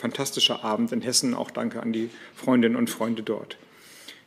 [0.00, 1.34] fantastischer Abend in Hessen.
[1.34, 3.58] Auch danke an die Freundinnen und Freunde dort.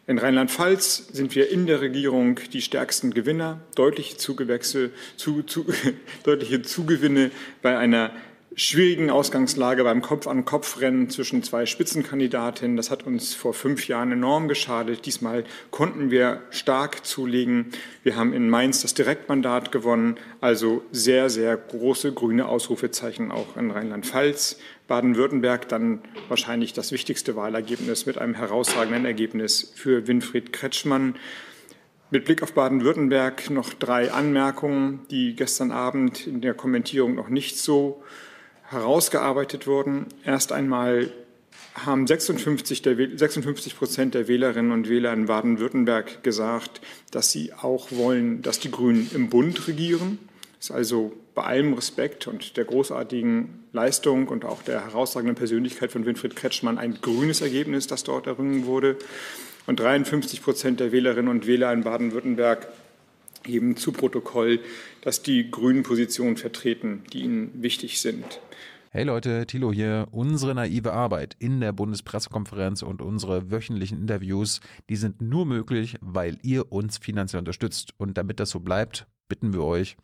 [0.06, 5.66] In Rheinland-Pfalz sind wir in der Regierung die stärksten Gewinner, deutliche, Zugewechsel, zu, zu,
[6.24, 7.32] deutliche Zugewinne
[7.62, 8.12] bei einer
[8.56, 12.78] schwierigen Ausgangslage beim Kopf-an-Kopf-Rennen zwischen zwei Spitzenkandidatinnen.
[12.78, 15.06] Das hat uns vor fünf Jahren enorm geschadet.
[15.06, 17.72] Diesmal konnten wir stark zulegen.
[18.04, 23.72] Wir haben in Mainz das Direktmandat gewonnen, also sehr, sehr große grüne Ausrufezeichen auch in
[23.72, 24.60] Rheinland-Pfalz.
[24.88, 31.16] Baden-Württemberg dann wahrscheinlich das wichtigste Wahlergebnis mit einem herausragenden Ergebnis für Winfried Kretschmann.
[32.12, 37.58] Mit Blick auf Baden-Württemberg noch drei Anmerkungen, die gestern Abend in der Kommentierung noch nicht
[37.58, 38.04] so
[38.74, 40.08] herausgearbeitet wurden.
[40.26, 41.12] Erst einmal
[41.76, 47.92] haben 56, der, 56 Prozent der Wählerinnen und Wähler in Baden-Württemberg gesagt, dass sie auch
[47.92, 50.20] wollen, dass die Grünen im Bund regieren.
[50.60, 55.92] Das ist also bei allem Respekt und der großartigen Leistung und auch der herausragenden Persönlichkeit
[55.92, 58.98] von Winfried Kretschmann ein grünes Ergebnis, das dort errungen wurde.
[59.66, 62.68] Und 53 Prozent der Wählerinnen und Wähler in Baden-Württemberg
[63.44, 64.60] geben zu Protokoll,
[65.04, 68.40] dass die grünen Positionen vertreten, die ihnen wichtig sind.
[68.90, 70.08] Hey Leute, Thilo hier.
[70.12, 76.38] Unsere naive Arbeit in der Bundespressekonferenz und unsere wöchentlichen Interviews, die sind nur möglich, weil
[76.42, 77.94] ihr uns finanziell unterstützt.
[77.98, 79.98] Und damit das so bleibt, bitten wir euch,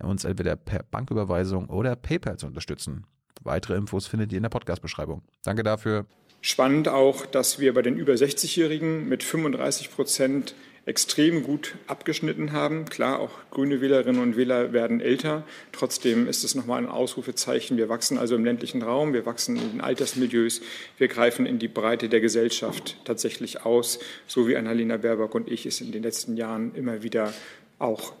[0.00, 3.04] uns entweder per Banküberweisung oder PayPal zu unterstützen.
[3.42, 5.22] Weitere Infos findet ihr in der Podcast-Beschreibung.
[5.42, 6.06] Danke dafür.
[6.40, 10.54] Spannend auch, dass wir bei den über 60-Jährigen mit 35 Prozent
[10.88, 12.86] extrem gut abgeschnitten haben.
[12.86, 15.44] Klar, auch grüne Wählerinnen und Wähler werden älter.
[15.70, 17.76] Trotzdem ist es nochmal ein Ausrufezeichen.
[17.76, 20.62] Wir wachsen also im ländlichen Raum, wir wachsen in den Altersmilieus,
[20.96, 25.66] wir greifen in die Breite der Gesellschaft tatsächlich aus, so wie Annalena Baerbock und ich
[25.66, 27.34] es in den letzten Jahren immer wieder
[27.78, 28.14] auch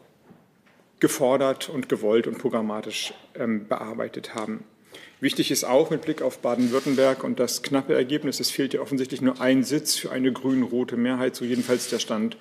[1.00, 4.64] gefordert und gewollt und programmatisch ähm, bearbeitet haben.
[5.20, 9.20] Wichtig ist auch mit Blick auf Baden-Württemberg und das knappe Ergebnis, es fehlt ja offensichtlich
[9.20, 12.36] nur ein Sitz für eine grün-rote Mehrheit, so jedenfalls der Stand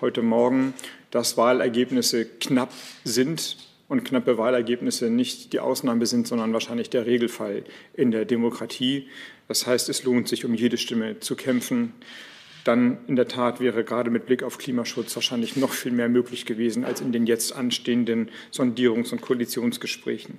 [0.00, 0.72] heute Morgen,
[1.10, 2.72] dass Wahlergebnisse knapp
[3.04, 9.08] sind und knappe Wahlergebnisse nicht die Ausnahme sind, sondern wahrscheinlich der Regelfall in der Demokratie.
[9.46, 11.92] Das heißt, es lohnt sich, um jede Stimme zu kämpfen.
[12.64, 16.46] Dann in der Tat wäre gerade mit Blick auf Klimaschutz wahrscheinlich noch viel mehr möglich
[16.46, 20.38] gewesen als in den jetzt anstehenden Sondierungs- und Koalitionsgesprächen.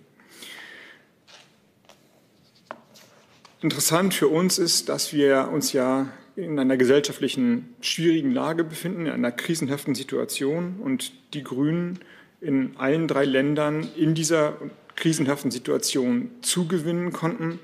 [3.63, 9.13] Interessant für uns ist, dass wir uns ja in einer gesellschaftlichen schwierigen Lage befinden, in
[9.13, 11.99] einer krisenhaften Situation und die Grünen
[12.41, 14.57] in allen drei Ländern in dieser
[14.97, 17.57] krisenhaften Situation zugewinnen konnten.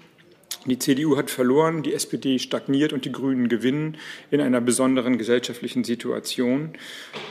[0.66, 3.98] Die CDU hat verloren, die SPD stagniert und die Grünen gewinnen
[4.32, 6.70] in einer besonderen gesellschaftlichen Situation.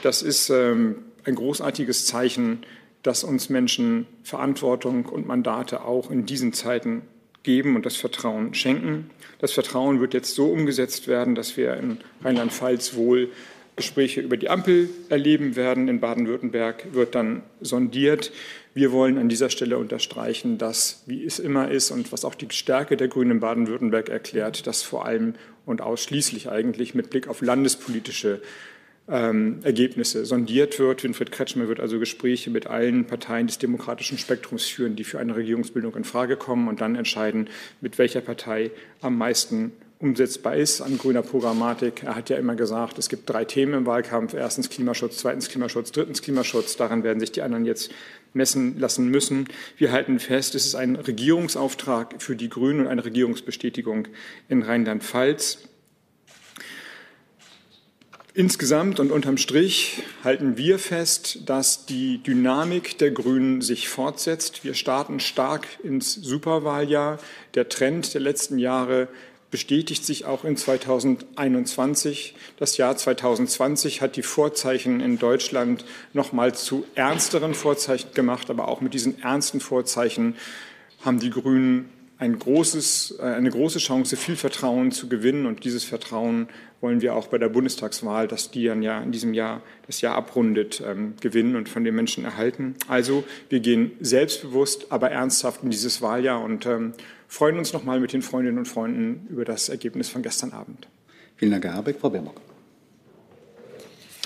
[0.02, 2.58] Das ist ähm, ein großartiges Zeichen,
[3.02, 7.00] dass uns Menschen Verantwortung und Mandate auch in diesen Zeiten
[7.42, 9.10] geben und das Vertrauen schenken.
[9.38, 13.30] Das Vertrauen wird jetzt so umgesetzt werden, dass wir in Rheinland-Pfalz wohl
[13.76, 15.88] Gespräche über die Ampel erleben werden.
[15.88, 18.32] In Baden-Württemberg wird dann sondiert.
[18.74, 22.48] Wir wollen an dieser Stelle unterstreichen, dass, wie es immer ist und was auch die
[22.50, 25.34] Stärke der Grünen in Baden-Württemberg erklärt, dass vor allem
[25.64, 28.42] und ausschließlich eigentlich mit Blick auf landespolitische
[29.08, 31.04] ähm, Ergebnisse sondiert wird.
[31.04, 35.36] Winfried Kretschmer wird also Gespräche mit allen Parteien des demokratischen Spektrums führen, die für eine
[35.36, 37.48] Regierungsbildung in Frage kommen und dann entscheiden,
[37.80, 38.70] mit welcher Partei
[39.00, 42.04] am meisten umsetzbar ist an grüner Programmatik.
[42.04, 44.32] Er hat ja immer gesagt, es gibt drei Themen im Wahlkampf.
[44.34, 46.76] Erstens Klimaschutz, zweitens Klimaschutz, drittens Klimaschutz.
[46.76, 47.90] Daran werden sich die anderen jetzt
[48.32, 49.48] messen lassen müssen.
[49.76, 54.06] Wir halten fest, es ist ein Regierungsauftrag für die Grünen und eine Regierungsbestätigung
[54.48, 55.67] in Rheinland-Pfalz.
[58.38, 64.62] Insgesamt und unterm Strich halten wir fest, dass die Dynamik der Grünen sich fortsetzt.
[64.62, 67.18] Wir starten stark ins Superwahljahr.
[67.56, 69.08] Der Trend der letzten Jahre
[69.50, 72.36] bestätigt sich auch in 2021.
[72.58, 78.68] Das Jahr 2020 hat die Vorzeichen in Deutschland noch mal zu ernsteren Vorzeichen gemacht, aber
[78.68, 80.36] auch mit diesen ernsten Vorzeichen
[81.04, 85.46] haben die Grünen ein großes, äh, eine große Chance, viel Vertrauen zu gewinnen.
[85.46, 86.48] Und dieses Vertrauen
[86.80, 90.16] wollen wir auch bei der Bundestagswahl, dass die dann ja in diesem Jahr das Jahr
[90.16, 92.74] abrundet, ähm, gewinnen und von den Menschen erhalten.
[92.88, 96.92] Also wir gehen selbstbewusst, aber ernsthaft in dieses Wahljahr und ähm,
[97.28, 100.88] freuen uns nochmal mit den Freundinnen und Freunden über das Ergebnis von gestern Abend.
[101.36, 101.98] Vielen Dank, Herr Habeck.
[102.00, 102.40] Frau Baerbock.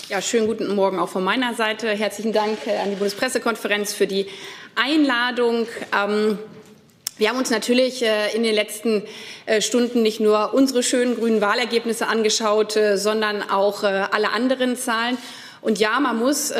[0.08, 1.88] Ja, schönen guten Morgen auch von meiner Seite.
[1.88, 4.26] Herzlichen Dank äh, an die Bundespressekonferenz für die
[4.76, 5.66] Einladung.
[5.94, 6.38] Ähm,
[7.22, 9.04] wir haben uns natürlich äh, in den letzten
[9.46, 15.16] äh, Stunden nicht nur unsere schönen grünen Wahlergebnisse angeschaut, äh, sondern auch alle anderen Zahlen.
[15.60, 16.52] Und ja, man muss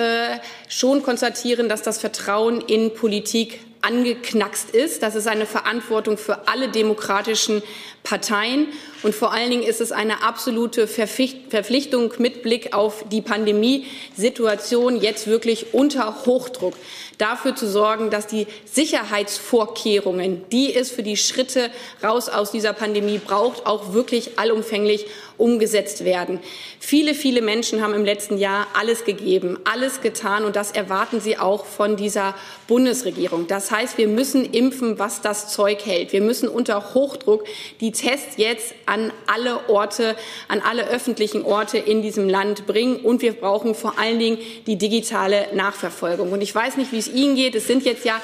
[0.68, 5.02] schon konstatieren, dass das Vertrauen in Politik angeknackst ist.
[5.02, 7.64] Das ist eine Verantwortung für alle demokratischen
[8.02, 8.68] Parteien.
[9.02, 15.26] Und vor allen Dingen ist es eine absolute Verpflichtung mit Blick auf die Pandemiesituation jetzt
[15.26, 16.74] wirklich unter Hochdruck
[17.18, 21.70] dafür zu sorgen, dass die Sicherheitsvorkehrungen, die es für die Schritte
[22.02, 25.06] raus aus dieser Pandemie braucht, auch wirklich allumfänglich
[25.38, 26.40] umgesetzt werden.
[26.78, 31.38] Viele, viele Menschen haben im letzten Jahr alles gegeben, alles getan und das erwarten sie
[31.38, 32.34] auch von dieser
[32.66, 33.46] Bundesregierung.
[33.46, 36.12] Das heißt, wir müssen impfen, was das Zeug hält.
[36.12, 37.44] Wir müssen unter Hochdruck
[37.80, 40.16] die Tests jetzt an alle Orte,
[40.48, 44.76] an alle öffentlichen Orte in diesem Land bringen und wir brauchen vor allen Dingen die
[44.76, 46.32] digitale Nachverfolgung.
[46.32, 47.54] Und ich weiß nicht, wie es Ihnen geht.
[47.54, 48.20] Es sind jetzt ja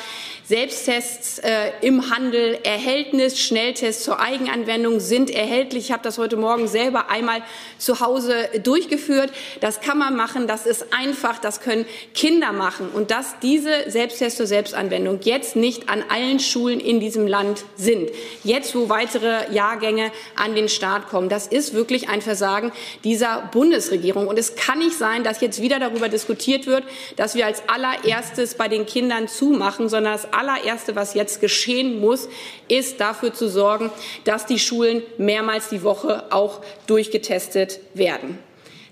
[0.49, 5.85] Selbsttests äh, im Handel, Erhältnis, Schnelltests zur Eigenanwendung sind erhältlich.
[5.85, 7.43] Ich habe das heute Morgen selber einmal
[7.77, 9.31] zu Hause durchgeführt.
[9.61, 11.85] Das kann man machen, das ist einfach, das können
[12.15, 12.89] Kinder machen.
[12.95, 18.09] Und dass diese Selbsttests zur Selbstanwendung jetzt nicht an allen Schulen in diesem Land sind,
[18.43, 22.73] jetzt wo weitere Jahrgänge an den Start kommen, das ist wirklich ein Versagen
[23.05, 24.27] dieser Bundesregierung.
[24.27, 26.85] Und es kann nicht sein, dass jetzt wieder darüber diskutiert wird,
[27.17, 32.29] dass wir als allererstes bei den Kindern zumachen, sondern das allererste, was jetzt geschehen muss,
[32.69, 33.91] ist dafür zu sorgen,
[34.25, 38.39] dass die Schulen mehrmals die Woche auch durchgetestet werden.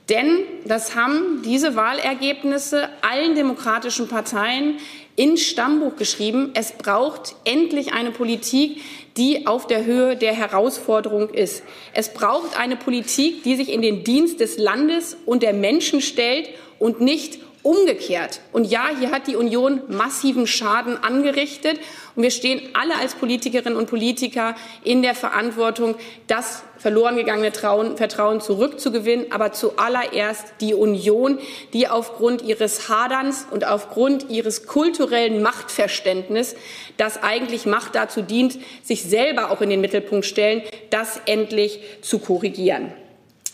[0.09, 4.79] Denn das haben diese Wahlergebnisse allen demokratischen Parteien
[5.17, 6.51] ins Stammbuch geschrieben.
[6.55, 8.83] Es braucht endlich eine Politik,
[9.17, 11.63] die auf der Höhe der Herausforderung ist.
[11.95, 16.51] Es braucht eine Politik, die sich in den Dienst des Landes und der Menschen stellt
[16.79, 18.41] und nicht umgekehrt.
[18.53, 21.81] Und ja, hier hat die Union massiven Schaden angerichtet.
[22.15, 24.55] Und wir stehen alle als Politikerinnen und Politiker
[24.85, 25.97] in der Verantwortung,
[26.29, 29.33] das verloren gegangene Trauen, Vertrauen zurückzugewinnen.
[29.33, 31.41] Aber zuallererst die Union,
[31.73, 36.55] die aufgrund ihres Haderns und aufgrund ihres kulturellen Machtverständnisses,
[36.97, 42.21] das eigentlich Macht dazu dient, sich selber auch in den Mittelpunkt stellen, das endlich zu
[42.21, 42.93] korrigieren.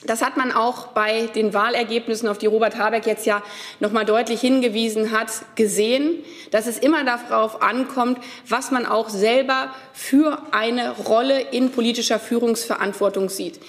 [0.06, 3.43] Das hat man auch bei den Wahlergebnissen, auf die Robert Habeck jetzt ja
[3.78, 8.19] noch mal deutlich hingewiesen hat, gesehen, dass es immer darauf ankommt,
[8.49, 13.60] was man auch selber für eine Rolle in politischer Führungsverantwortung sieht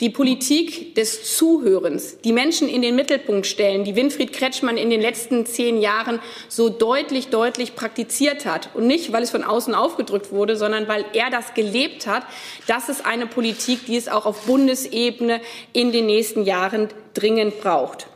[0.00, 5.00] die Politik des Zuhörens, die Menschen in den Mittelpunkt stellen, die Winfried Kretschmann in den
[5.00, 8.70] letzten zehn Jahren so deutlich, deutlich praktiziert hat.
[8.74, 12.24] Und nicht, weil es von außen aufgedrückt wurde, sondern weil er das gelebt hat.
[12.68, 15.40] Das ist eine Politik, die es auch auf Bundesebene
[15.72, 18.06] in den nächsten Jahren dringend braucht.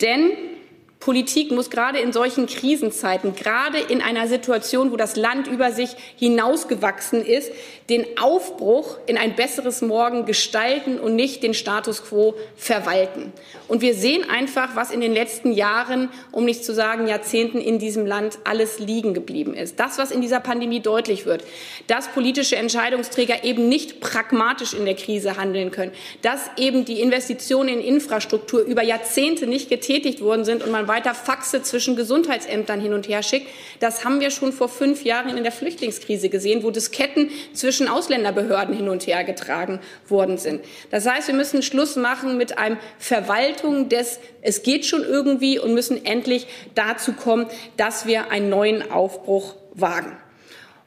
[0.00, 0.32] Denn
[1.06, 5.90] Politik muss gerade in solchen Krisenzeiten, gerade in einer Situation, wo das Land über sich
[6.16, 7.52] hinausgewachsen ist,
[7.88, 13.32] den Aufbruch in ein besseres Morgen gestalten und nicht den Status quo verwalten.
[13.68, 17.78] Und wir sehen einfach, was in den letzten Jahren, um nicht zu sagen Jahrzehnten in
[17.78, 19.78] diesem Land alles liegen geblieben ist.
[19.78, 21.44] Das, was in dieser Pandemie deutlich wird,
[21.86, 25.92] dass politische Entscheidungsträger eben nicht pragmatisch in der Krise handeln können,
[26.22, 31.14] dass eben die Investitionen in Infrastruktur über Jahrzehnte nicht getätigt worden sind und man weiter
[31.14, 33.48] Faxe zwischen Gesundheitsämtern hin und her schickt.
[33.78, 38.74] Das haben wir schon vor fünf Jahren in der Flüchtlingskrise gesehen, wo Disketten zwischen Ausländerbehörden
[38.74, 40.64] hin und her getragen worden sind.
[40.90, 45.74] Das heißt, wir müssen Schluss machen mit einem Verwaltung des Es geht schon irgendwie und
[45.74, 47.46] müssen endlich dazu kommen,
[47.76, 50.16] dass wir einen neuen Aufbruch wagen.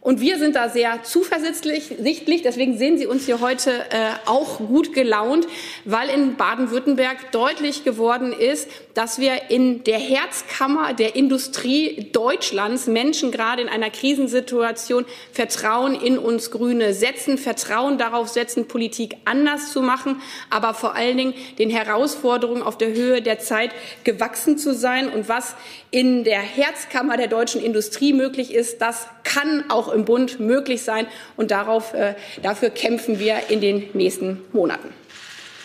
[0.02, 2.42] Und wir sind da sehr zuversichtlich, sichtlich.
[2.42, 5.46] deswegen sehen Sie uns hier heute äh, auch gut gelaunt,
[5.84, 13.32] weil in Baden-Württemberg deutlich geworden ist, dass wir in der Herzkammer der Industrie Deutschlands Menschen
[13.32, 19.82] gerade in einer Krisensituation Vertrauen in uns Grüne setzen, Vertrauen darauf setzen, Politik anders zu
[19.82, 23.72] machen, aber vor allen Dingen den Herausforderungen auf der Höhe der Zeit
[24.06, 25.10] gewachsen zu sein.
[25.10, 25.56] Und was
[25.92, 31.08] in der Herzkammer der deutschen Industrie möglich ist, das kann auch im Bund möglich sein.
[31.38, 34.90] Und darauf, äh, dafür kämpfen wir in den nächsten Monaten.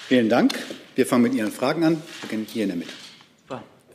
[0.08, 0.54] Vielen Dank.
[0.94, 1.94] Wir fangen mit Ihren Fragen an.
[1.94, 2.92] Wir beginnen hier in der Mitte.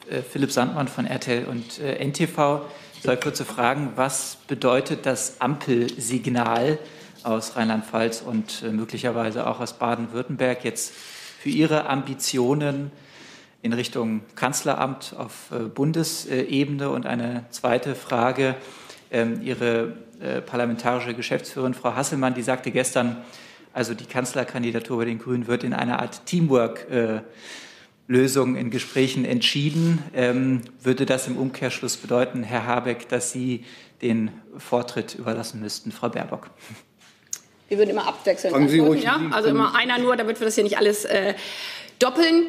[0.10, 2.62] Äh, Philipp Sandmann von RTL und äh, NTV.
[3.02, 3.94] Zwei kurze Fragen.
[3.96, 6.80] Was bedeutet das Ampelsignal
[7.24, 12.92] aus Rheinland-Pfalz und äh, möglicherweise auch aus Baden-Württemberg jetzt für Ihre Ambitionen
[13.62, 16.90] in Richtung Kanzleramt auf äh, Bundesebene?
[16.90, 18.56] Und eine zweite Frage.
[19.12, 23.18] Ähm, Ihre äh, parlamentarische Geschäftsführerin, Frau Hasselmann, die sagte gestern,
[23.74, 30.04] also die Kanzlerkandidatur bei den Grünen wird in einer Art Teamwork-Lösung äh, in Gesprächen entschieden.
[30.14, 33.66] Ähm, würde das im Umkehrschluss bedeuten, Herr Habeck, dass Sie
[34.02, 36.50] den Vortritt überlassen müssten, Frau Baerbock?
[37.68, 38.68] Wir würden immer abwechseln.
[38.68, 39.22] Sie ruhig, ja?
[39.32, 41.36] Also immer einer nur, damit wir das hier nicht alles äh,
[42.00, 42.48] doppeln.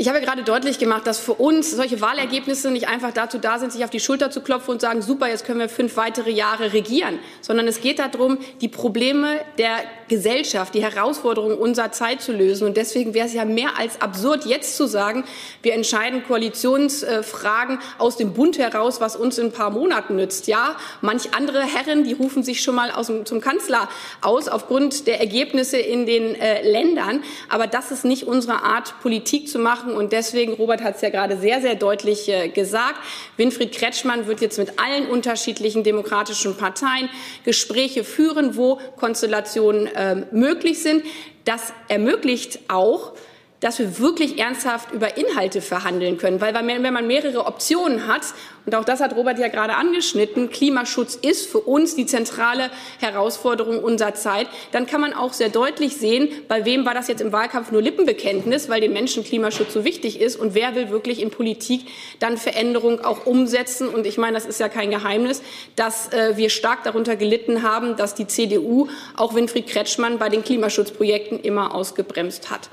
[0.00, 3.72] Ich habe gerade deutlich gemacht, dass für uns solche Wahlergebnisse nicht einfach dazu da sind,
[3.72, 6.72] sich auf die Schulter zu klopfen und sagen, super, jetzt können wir fünf weitere Jahre
[6.72, 12.66] regieren, sondern es geht darum, die Probleme der Gesellschaft, die Herausforderungen unserer Zeit zu lösen.
[12.68, 15.24] Und deswegen wäre es ja mehr als absurd, jetzt zu sagen,
[15.62, 20.46] wir entscheiden Koalitionsfragen aus dem Bund heraus, was uns in ein paar Monaten nützt.
[20.46, 23.88] Ja, manch andere Herren, die rufen sich schon mal aus dem, zum Kanzler
[24.20, 27.24] aus aufgrund der Ergebnisse in den äh, Ländern.
[27.48, 29.96] Aber das ist nicht unsere Art, Politik zu machen machen.
[29.96, 33.00] Und deswegen, Robert hat es ja gerade sehr, sehr deutlich äh, gesagt,
[33.36, 37.08] Winfried Kretschmann wird jetzt mit allen unterschiedlichen demokratischen Parteien
[37.44, 41.04] Gespräche führen, wo Konstellationen äh, möglich sind.
[41.44, 43.12] Das ermöglicht auch,
[43.60, 46.40] dass wir wirklich ernsthaft über Inhalte verhandeln können.
[46.40, 48.22] Weil wenn man mehrere Optionen hat,
[48.66, 53.82] und auch das hat Robert ja gerade angeschnitten, Klimaschutz ist für uns die zentrale Herausforderung
[53.82, 57.32] unserer Zeit, dann kann man auch sehr deutlich sehen, bei wem war das jetzt im
[57.32, 61.30] Wahlkampf nur Lippenbekenntnis, weil den Menschen Klimaschutz so wichtig ist und wer will wirklich in
[61.30, 61.86] Politik
[62.20, 63.88] dann Veränderung auch umsetzen.
[63.88, 65.42] Und ich meine, das ist ja kein Geheimnis,
[65.74, 70.44] dass äh, wir stark darunter gelitten haben, dass die CDU auch Winfried Kretschmann bei den
[70.44, 72.68] Klimaschutzprojekten immer ausgebremst hat.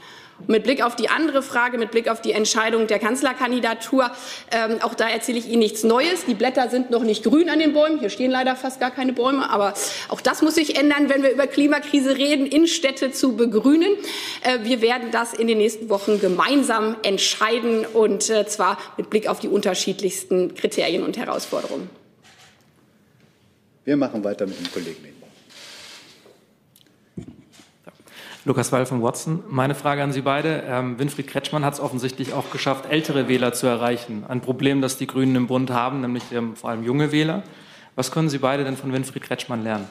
[0.47, 4.11] Mit Blick auf die andere Frage, mit Blick auf die Entscheidung der Kanzlerkandidatur,
[4.51, 6.25] ähm, auch da erzähle ich Ihnen nichts Neues.
[6.25, 7.99] Die Blätter sind noch nicht grün an den Bäumen.
[7.99, 9.73] Hier stehen leider fast gar keine Bäume, aber
[10.09, 13.89] auch das muss sich ändern, wenn wir über Klimakrise reden, Innenstädte zu begrünen.
[14.43, 19.27] Äh, wir werden das in den nächsten Wochen gemeinsam entscheiden und äh, zwar mit Blick
[19.27, 21.89] auf die unterschiedlichsten Kriterien und Herausforderungen.
[23.85, 25.14] Wir machen weiter mit dem Kollegen.
[28.47, 29.43] Lukas Wall von Watson.
[29.49, 30.63] Meine Frage an Sie beide.
[30.67, 34.23] Ähm, Winfried Kretschmann hat es offensichtlich auch geschafft, ältere Wähler zu erreichen.
[34.27, 37.41] Ein Problem, das die Grünen im Bund haben, nämlich ähm, vor allem junge Wähler.
[37.95, 39.87] Was können Sie beide denn von Winfried Kretschmann lernen?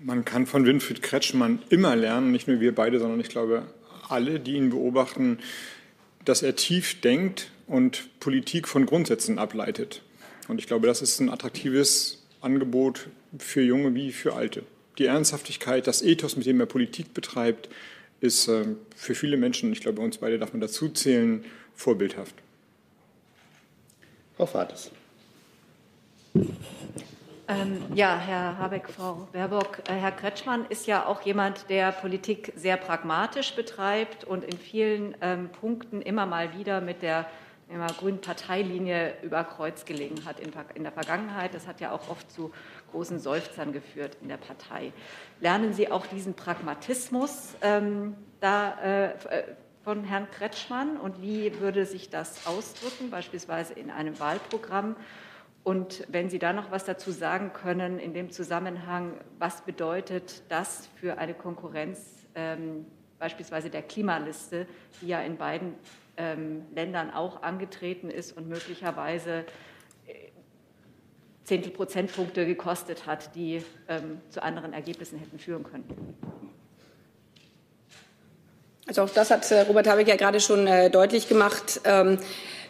[0.00, 3.62] Man kann von Winfried Kretschmann immer lernen, nicht nur wir beide, sondern ich glaube
[4.10, 5.38] alle, die ihn beobachten,
[6.26, 10.02] dass er tief denkt und Politik von Grundsätzen ableitet.
[10.46, 14.64] Und ich glaube, das ist ein attraktives Angebot für Junge wie für Alte
[14.98, 17.68] die Ernsthaftigkeit, das Ethos, mit dem er Politik betreibt,
[18.20, 22.34] ist äh, für viele Menschen, ich glaube, uns beide darf man dazu zählen, vorbildhaft.
[24.36, 24.90] Frau Fates.
[27.48, 32.52] Ähm, ja, Herr Habeck, Frau Baerbock, äh, Herr Kretschmann ist ja auch jemand, der Politik
[32.56, 37.26] sehr pragmatisch betreibt und in vielen ähm, Punkten immer mal wieder mit der
[37.68, 41.54] immer grünen Parteilinie über Kreuz gelegen hat in, in der Vergangenheit.
[41.54, 42.52] Das hat ja auch oft zu
[42.96, 44.90] großen Seufzern geführt in der Partei.
[45.40, 49.44] Lernen Sie auch diesen Pragmatismus ähm, da, äh, äh,
[49.84, 54.96] von Herrn Kretschmann und wie würde sich das ausdrücken, beispielsweise in einem Wahlprogramm?
[55.62, 60.88] Und wenn Sie da noch was dazu sagen können in dem Zusammenhang, was bedeutet das
[60.98, 62.86] für eine Konkurrenz ähm,
[63.18, 64.66] beispielsweise der Klimaliste,
[65.02, 65.74] die ja in beiden
[66.16, 69.44] ähm, Ländern auch angetreten ist und möglicherweise
[71.46, 75.84] Zehntel Prozentpunkte gekostet hat, die ähm, zu anderen Ergebnissen hätten führen können.
[78.88, 81.80] Also auch das hat äh, Robert Habeck ja gerade schon äh, deutlich gemacht.
[81.84, 82.18] Ähm,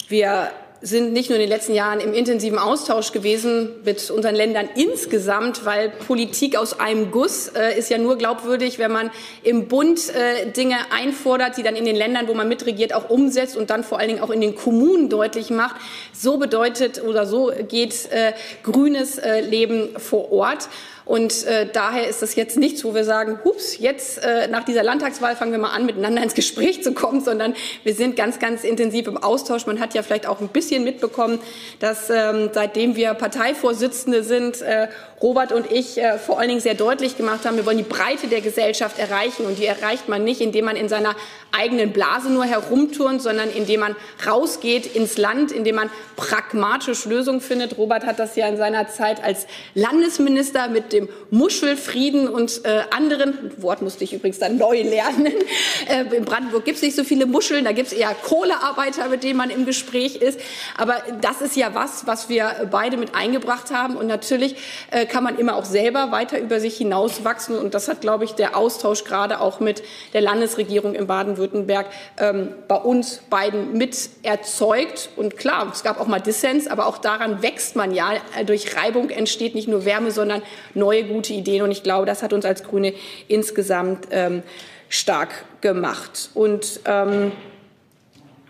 [0.09, 0.51] wir
[0.87, 5.65] sind nicht nur in den letzten Jahren im intensiven Austausch gewesen mit unseren Ländern insgesamt,
[5.65, 9.11] weil Politik aus einem Guss äh, ist ja nur glaubwürdig, wenn man
[9.43, 13.57] im Bund äh, Dinge einfordert, die dann in den Ländern, wo man mitregiert, auch umsetzt
[13.57, 15.75] und dann vor allen Dingen auch in den Kommunen deutlich macht.
[16.13, 20.69] So bedeutet oder so geht äh, grünes äh, Leben vor Ort.
[21.07, 24.83] Und äh, daher ist das jetzt nichts, wo wir sagen, hups, jetzt äh, nach dieser
[24.83, 28.65] Landtagswahl fangen wir mal an, miteinander ins Gespräch zu kommen, sondern wir sind ganz, ganz
[28.65, 29.67] intensiv im Austausch.
[29.67, 31.39] Man hat ja vielleicht auch ein bisschen mitbekommen,
[31.79, 34.89] dass ähm, seitdem wir Parteivorsitzende sind, äh,
[35.23, 38.29] Robert und ich äh, vor allen Dingen sehr deutlich gemacht haben, wir wollen die Breite
[38.29, 39.47] der Gesellschaft erreichen.
[39.47, 41.17] Und die erreicht man nicht, indem man in seiner
[41.53, 43.97] eigenen Blase nur herumturnt, sondern indem man
[44.27, 47.79] rausgeht ins Land, indem man pragmatisch Lösungen findet.
[47.79, 53.53] Robert hat das ja in seiner Zeit als Landesminister mit dem Muschelfrieden und äh, anderen,
[53.57, 55.33] Wort musste ich übrigens dann neu lernen.
[55.89, 59.23] Äh, in Brandenburg gibt es nicht so viele Muscheln, da gibt es eher Kohlearbeiter, mit
[59.23, 60.41] denen man im Gespräch ist.
[60.77, 63.97] Aber das ist ja was, was wir beide mit eingebracht haben.
[63.97, 64.57] Und natürlich
[64.91, 67.59] äh, kann man immer auch selber weiter über sich hinauswachsen.
[67.59, 69.83] Und das hat, glaube ich, der Austausch gerade auch mit
[70.13, 71.87] der Landesregierung in Baden-Württemberg
[72.19, 75.11] ähm, bei uns beiden mit erzeugt.
[75.17, 78.13] Und klar, es gab auch mal Dissens, aber auch daran wächst man ja.
[78.45, 80.43] Durch Reibung entsteht nicht nur Wärme, sondern
[80.75, 81.63] neue gute Ideen.
[81.63, 82.95] Und ich glaube, das hat uns als Grüne
[83.29, 84.43] insgesamt ähm,
[84.89, 86.31] stark gemacht.
[86.35, 87.33] Und ähm,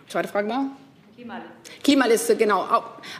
[0.07, 0.65] zweite Frage mal.
[1.15, 1.56] Klimaliste.
[1.83, 2.67] Klimaliste, genau.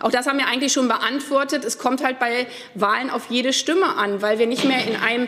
[0.01, 1.63] Auch, das haben wir eigentlich schon beantwortet.
[1.63, 5.27] Es kommt halt bei Wahlen auf jede Stimme an, weil wir nicht mehr in einem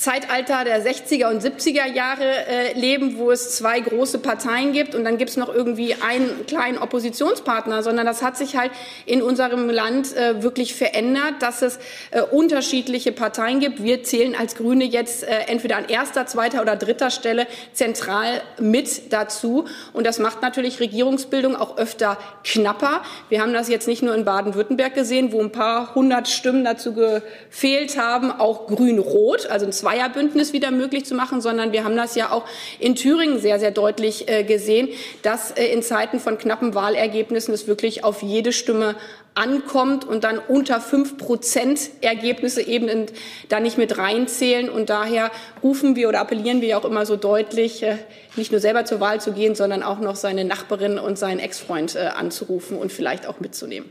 [0.00, 5.04] Zeitalter der 60er und 70er Jahre äh, leben, wo es zwei große Parteien gibt und
[5.04, 8.70] dann gibt es noch irgendwie einen kleinen Oppositionspartner, sondern das hat sich halt
[9.04, 11.78] in unserem Land äh, wirklich verändert, dass es
[12.12, 13.82] äh, unterschiedliche Parteien gibt.
[13.82, 19.12] Wir zählen als Grüne jetzt äh, entweder an erster, zweiter oder dritter Stelle zentral mit
[19.12, 22.16] dazu und das macht natürlich Regierungsbildung auch öfter
[22.60, 23.02] knapper.
[23.28, 26.92] Wir haben das jetzt nicht nur in Baden-Württemberg gesehen, wo ein paar hundert Stimmen dazu
[26.92, 32.14] gefehlt haben, auch grün-rot, also ein Zweierbündnis wieder möglich zu machen, sondern wir haben das
[32.14, 32.44] ja auch
[32.78, 34.88] in Thüringen sehr, sehr deutlich äh, gesehen,
[35.22, 38.94] dass äh, in Zeiten von knappen Wahlergebnissen es wirklich auf jede Stimme
[39.34, 43.06] ankommt und dann unter fünf Prozent Ergebnisse eben
[43.48, 44.68] da nicht mit reinzählen.
[44.68, 45.30] Und daher
[45.62, 47.98] rufen wir oder appellieren wir auch immer so deutlich, äh,
[48.36, 51.96] nicht nur selber zur Wahl zu gehen, sondern auch noch seine Nachbarin und seinen Ex-Freund
[51.96, 53.88] anzurufen und vielleicht auch mitzunehmen.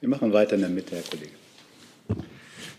[0.00, 1.32] Wir machen weiter in der Mitte, Herr Kollege.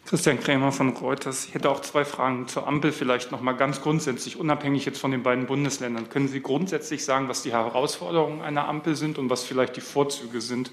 [0.10, 1.46] Christian Krämer von Reuters.
[1.46, 5.12] Ich hätte auch zwei Fragen zur Ampel, vielleicht noch mal ganz grundsätzlich, unabhängig jetzt von
[5.12, 6.10] den beiden Bundesländern.
[6.10, 10.41] Können Sie grundsätzlich sagen, was die Herausforderungen einer Ampel sind und was vielleicht die Vorzüge
[10.41, 10.72] sind?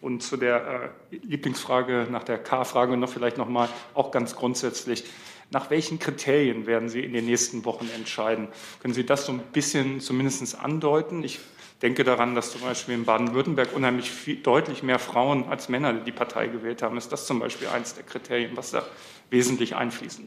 [0.00, 5.04] Und zu der äh, Lieblingsfrage nach der K-Frage noch vielleicht noch mal auch ganz grundsätzlich.
[5.50, 8.48] Nach welchen Kriterien werden Sie in den nächsten Wochen entscheiden?
[8.80, 11.22] Können Sie das so ein bisschen zumindest andeuten?
[11.22, 11.40] Ich
[11.82, 16.12] denke daran, dass zum Beispiel in Baden-Württemberg unheimlich viel, deutlich mehr Frauen als Männer die
[16.12, 16.96] Partei gewählt haben.
[16.96, 18.82] Ist das zum Beispiel eines der Kriterien, was da
[19.30, 20.26] wesentlich einfließen?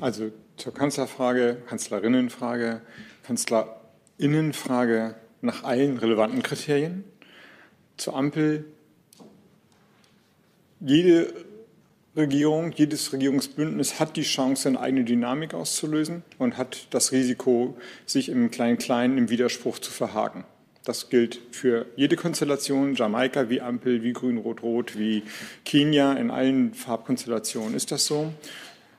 [0.00, 2.82] Also zur Kanzlerfrage, Kanzlerinnenfrage,
[3.22, 7.04] Kanzlerinnenfrage nach allen relevanten Kriterien.
[7.98, 8.64] Zur Ampel.
[10.80, 11.34] Jede
[12.16, 17.76] Regierung, jedes Regierungsbündnis hat die Chance, eine eigene Dynamik auszulösen und hat das Risiko,
[18.06, 20.44] sich im Klein-Klein im Widerspruch zu verhaken.
[20.84, 25.24] Das gilt für jede Konstellation, Jamaika wie Ampel, wie Grün-Rot-Rot, wie
[25.64, 28.32] Kenia, in allen Farbkonstellationen ist das so.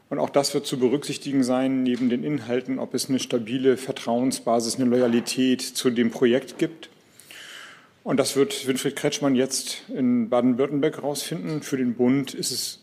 [0.10, 4.76] Und auch das wird zu berücksichtigen sein, neben den Inhalten, ob es eine stabile Vertrauensbasis,
[4.76, 6.90] eine Loyalität zu dem Projekt gibt.
[8.10, 11.62] Und das wird Winfried Kretschmann jetzt in Baden-Württemberg herausfinden.
[11.62, 12.80] Für den Bund ist es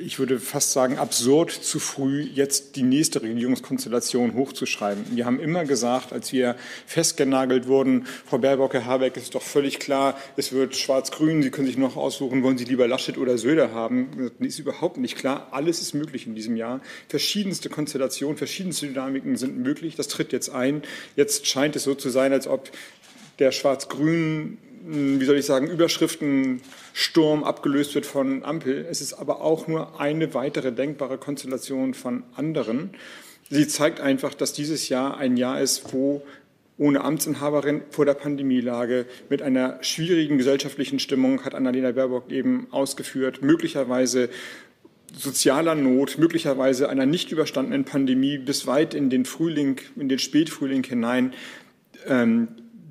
[0.00, 5.04] ich würde fast sagen, absurd zu früh jetzt die nächste Regierungskonstellation hochzuschreiben.
[5.10, 6.54] Wir haben immer gesagt, als wir
[6.86, 11.66] festgenagelt wurden, Frau Baerbock, Herr Habeck, ist doch völlig klar, es wird schwarz-grün, Sie können
[11.66, 14.30] sich noch aussuchen, wollen Sie lieber Laschet oder Söder haben.
[14.38, 15.48] Das ist überhaupt nicht klar.
[15.50, 16.80] Alles ist möglich in diesem Jahr.
[17.08, 19.96] Verschiedenste Konstellationen, verschiedenste Dynamiken sind möglich.
[19.96, 20.82] Das tritt jetzt ein.
[21.16, 22.70] Jetzt scheint es so zu sein, als ob
[23.38, 24.58] der schwarz-grün
[24.90, 28.86] wie soll ich sagen, Überschriftensturm abgelöst wird von Ampel.
[28.90, 32.90] Es ist aber auch nur eine weitere denkbare Konstellation von anderen.
[33.50, 36.22] Sie zeigt einfach, dass dieses Jahr ein Jahr ist, wo
[36.78, 43.42] ohne Amtsinhaberin vor der Pandemielage mit einer schwierigen gesellschaftlichen Stimmung, hat Annalena Baerbock eben ausgeführt,
[43.42, 44.30] möglicherweise
[45.12, 50.84] sozialer Not, möglicherweise einer nicht überstandenen Pandemie bis weit in den Frühling, in den Spätfrühling
[50.84, 51.34] hinein
[52.06, 52.48] ähm,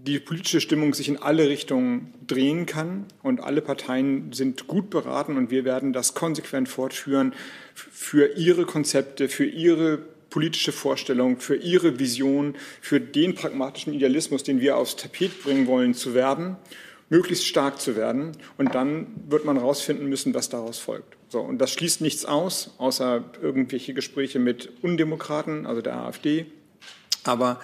[0.08, 3.06] die politische Stimmung sich in alle Richtungen drehen kann.
[3.22, 7.34] Und alle Parteien sind gut beraten und wir werden das konsequent fortführen
[7.76, 14.62] für ihre Konzepte, für ihre politische Vorstellung, für ihre Vision, für den pragmatischen Idealismus, den
[14.62, 16.56] wir aufs Tapet bringen wollen, zu werden,
[17.10, 18.32] möglichst stark zu werden.
[18.58, 21.18] Und dann wird man herausfinden müssen, was daraus folgt.
[21.30, 26.46] So, und das schließt nichts aus, außer irgendwelche Gespräche mit Undemokraten, also der AfD.
[27.24, 27.60] Aber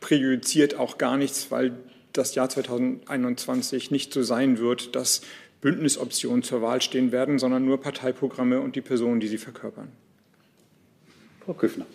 [0.00, 1.72] präjudiziert auch gar nichts, weil
[2.16, 5.22] das Jahr 2021 nicht so sein wird, dass
[5.60, 9.90] Bündnisoptionen zur Wahl stehen werden, sondern nur Parteiprogramme und die Personen, die sie verkörpern.
[11.44, 11.86] Frau Küffner.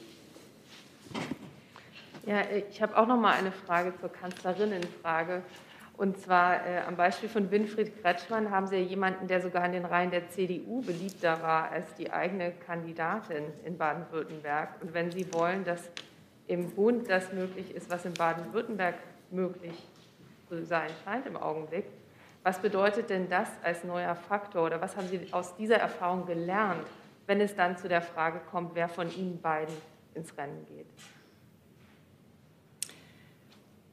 [2.26, 5.42] Ja, ich habe auch noch mal eine Frage zur Kanzlerinnenfrage.
[5.98, 9.72] Und zwar äh, am Beispiel von Winfried Kretschmann haben Sie ja jemanden, der sogar in
[9.72, 14.82] den Reihen der CDU beliebter war als die eigene Kandidatin in Baden-Württemberg.
[14.82, 15.90] Und wenn Sie wollen, dass
[16.48, 18.96] im Bund das möglich ist, was in Baden-Württemberg
[19.30, 19.76] möglich
[20.52, 21.86] zu sein scheint im Augenblick.
[22.44, 26.86] Was bedeutet denn das als neuer Faktor oder was haben Sie aus dieser Erfahrung gelernt,
[27.28, 29.74] wenn es dann zu der Frage kommt, wer von Ihnen beiden
[30.14, 30.88] ins Rennen geht?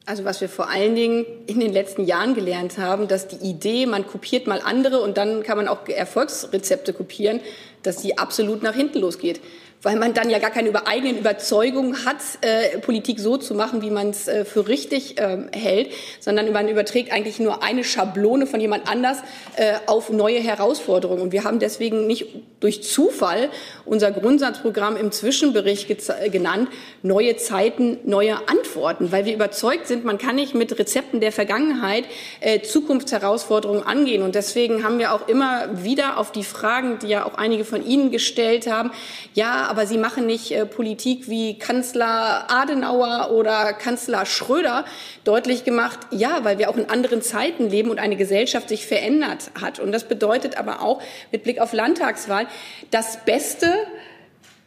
[0.05, 3.87] Also was wir vor allen Dingen in den letzten Jahren gelernt haben, dass die Idee,
[3.87, 7.40] man kopiert mal andere und dann kann man auch Erfolgsrezepte kopieren,
[7.83, 9.40] dass die absolut nach hinten losgeht
[9.83, 13.91] weil man dann ja gar keine eigenen Überzeugungen hat, äh, Politik so zu machen, wie
[13.91, 18.61] man es äh, für richtig äh, hält, sondern man überträgt eigentlich nur eine Schablone von
[18.61, 19.19] jemand anders
[19.57, 21.23] äh, auf neue Herausforderungen.
[21.23, 22.27] Und wir haben deswegen nicht
[22.61, 23.51] durch Zufall
[23.85, 25.88] unser Grundsatzprogramm im Zwischenbericht
[26.33, 26.69] genannt,
[27.03, 32.05] neue Zeiten, neue Antworten, weil wir überzeugt sind, man kann nicht mit Rezepten der Vergangenheit
[32.41, 34.23] äh, Zukunftsherausforderungen angehen.
[34.23, 37.87] Und deswegen haben wir auch immer wieder auf die Fragen, die ja auch einige von
[37.87, 38.91] Ihnen gestellt haben,
[39.35, 44.85] ja, aber Sie machen nicht äh, Politik wie Kanzler Adenauer oder Kanzler Schröder
[45.24, 45.98] deutlich gemacht.
[46.11, 49.78] Ja, weil wir auch in anderen Zeiten leben und eine Gesellschaft sich verändert hat.
[49.78, 51.02] Und das bedeutet aber auch
[51.33, 52.46] mit Blick auf Landtagswahl,
[52.90, 53.72] das Beste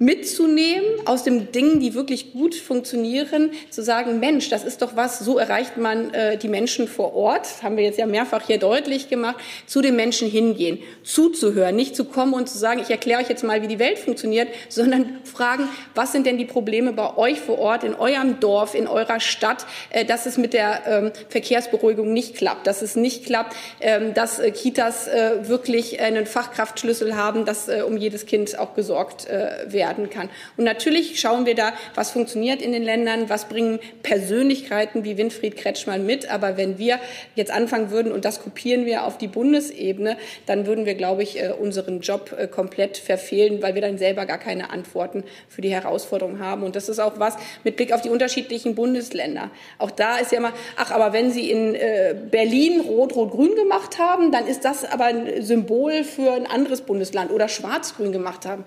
[0.02, 5.20] mitzunehmen aus den Dingen, die wirklich gut funktionieren, zu sagen, Mensch, das ist doch was,
[5.20, 8.58] so erreicht man äh, die Menschen vor Ort, das haben wir jetzt ja mehrfach hier
[8.58, 9.36] deutlich gemacht,
[9.68, 13.44] zu den Menschen hingehen, zuzuhören, nicht zu kommen und zu sagen, ich erkläre euch jetzt
[13.44, 17.60] mal, wie die Welt funktioniert, sondern fragen, was sind denn die Probleme bei euch vor
[17.60, 22.36] Ort, in eurem Dorf, in eurer Stadt, äh, dass es mit der ähm, Verkehrsberuhigung nicht
[22.36, 27.68] klappt, dass es nicht klappt, ähm, dass äh, Kitas äh, wirklich einen Fachkraftschlüssel haben, dass
[27.68, 30.30] äh, um jedes Kind auch gesorgt äh, werden kann.
[30.58, 35.58] Und natürlich schauen wir da, was funktioniert in den Ländern, was bringen Persönlichkeiten wie Winfried
[35.58, 36.30] Kretschmann mit.
[36.30, 37.00] Aber wenn wir
[37.36, 41.42] jetzt anfangen würden, und das kopieren wir auf die Bundesebene, dann würden wir, glaube ich,
[41.42, 45.72] äh, unseren Job äh, komplett verfehlen, weil wir dann selber gar keine Antworten für die
[45.72, 46.64] Herausforderungen haben.
[46.64, 49.52] Und das ist auch was mit Blick auf die unterschiedlichen Bundesländer.
[49.78, 54.32] Auch da ist ja immer, ach, aber wenn Sie in äh, Berlin rot-rot-grün gemacht haben,
[54.32, 58.64] dann ist das aber ein Symbol für ein anderes Bundesland oder schwarz-grün gemacht haben.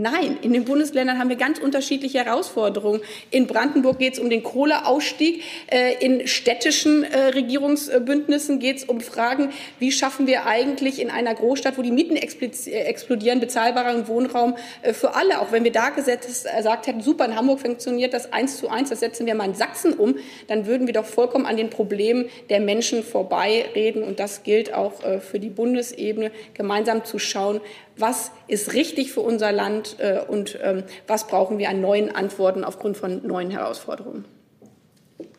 [0.00, 3.00] Nein, in den Bundesländern haben wir ganz unterschiedliche Herausforderungen.
[3.32, 5.42] In Brandenburg geht es um den Kohleausstieg.
[5.66, 11.34] Äh, in städtischen äh, Regierungsbündnissen geht es um Fragen, wie schaffen wir eigentlich in einer
[11.34, 14.54] Großstadt, wo die Mieten äh, explodieren, bezahlbaren Wohnraum
[14.92, 15.40] für alle.
[15.40, 19.00] Auch wenn wir da gesagt hätten, super, in Hamburg funktioniert das eins zu eins, das
[19.00, 20.14] setzen wir mal in Sachsen um,
[20.46, 24.04] dann würden wir doch vollkommen an den Problemen der Menschen vorbeireden.
[24.04, 27.60] Und das gilt auch für die Bundesebene, gemeinsam zu schauen,
[28.00, 32.64] was ist richtig für unser Land äh, und ähm, was brauchen wir an neuen Antworten
[32.64, 34.24] aufgrund von neuen Herausforderungen.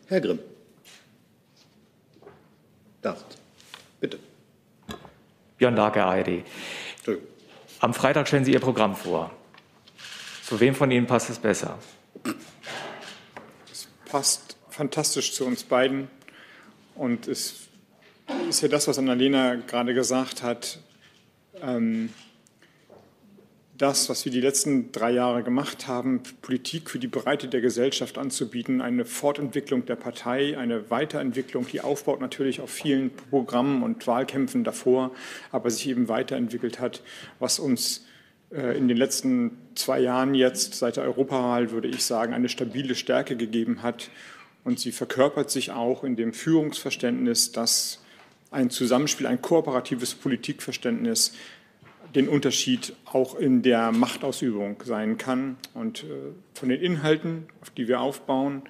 [0.06, 0.40] Herr Grimm.
[3.02, 3.24] Darf.
[4.00, 4.18] Bitte.
[5.58, 6.44] Björn Darke, ARD.
[7.80, 9.30] Am Freitag stellen Sie Ihr Programm vor.
[10.44, 11.78] Zu wem von Ihnen passt es besser?
[13.70, 16.08] Es passt fantastisch zu uns beiden.
[16.94, 17.68] Und es
[18.48, 20.78] ist ja das, was Annalena gerade gesagt hat.
[21.62, 22.12] Ähm,
[23.80, 28.18] das, was wir die letzten drei Jahre gemacht haben, Politik für die Breite der Gesellschaft
[28.18, 34.64] anzubieten, eine Fortentwicklung der Partei, eine Weiterentwicklung, die aufbaut natürlich auf vielen Programmen und Wahlkämpfen
[34.64, 35.12] davor,
[35.50, 37.02] aber sich eben weiterentwickelt hat,
[37.38, 38.04] was uns
[38.52, 42.94] äh, in den letzten zwei Jahren jetzt seit der Europawahl, würde ich sagen, eine stabile
[42.94, 44.10] Stärke gegeben hat.
[44.62, 48.02] Und sie verkörpert sich auch in dem Führungsverständnis, dass
[48.50, 51.32] ein Zusammenspiel, ein kooperatives Politikverständnis
[52.14, 55.56] den Unterschied auch in der Machtausübung sein kann.
[55.74, 56.06] Und äh,
[56.54, 58.62] von den Inhalten, auf die wir aufbauen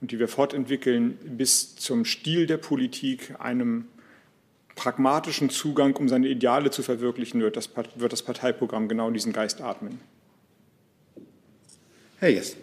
[0.00, 3.86] und die wir fortentwickeln, bis zum Stil der Politik, einem
[4.74, 9.60] pragmatischen Zugang, um seine Ideale zu verwirklichen, wird das, wird das Parteiprogramm genau diesen Geist
[9.60, 10.00] atmen.
[12.18, 12.56] Herr Jess.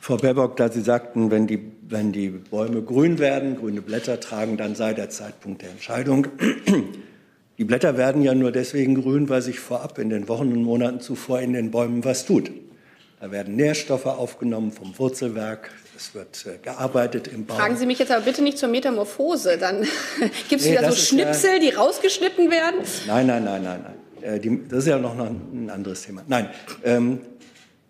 [0.00, 4.56] Frau Baerbock, da Sie sagten, wenn die, wenn die Bäume grün werden, grüne Blätter tragen,
[4.56, 6.28] dann sei der Zeitpunkt der Entscheidung.
[7.58, 11.00] Die Blätter werden ja nur deswegen grün, weil sich vorab in den Wochen und Monaten
[11.00, 12.52] zuvor in den Bäumen was tut.
[13.20, 15.70] Da werden Nährstoffe aufgenommen vom Wurzelwerk.
[15.96, 17.56] Es wird äh, gearbeitet im Baum.
[17.56, 19.58] Fragen Sie mich jetzt aber bitte nicht zur Metamorphose.
[19.58, 19.82] Dann
[20.48, 22.78] gibt es nee, wieder so Schnipsel, ja, die rausgeschnitten werden.
[23.08, 24.34] Nein, nein, nein, nein, nein.
[24.34, 26.22] Äh, die, das ist ja noch ein anderes Thema.
[26.28, 26.50] Nein.
[26.84, 27.22] Ähm,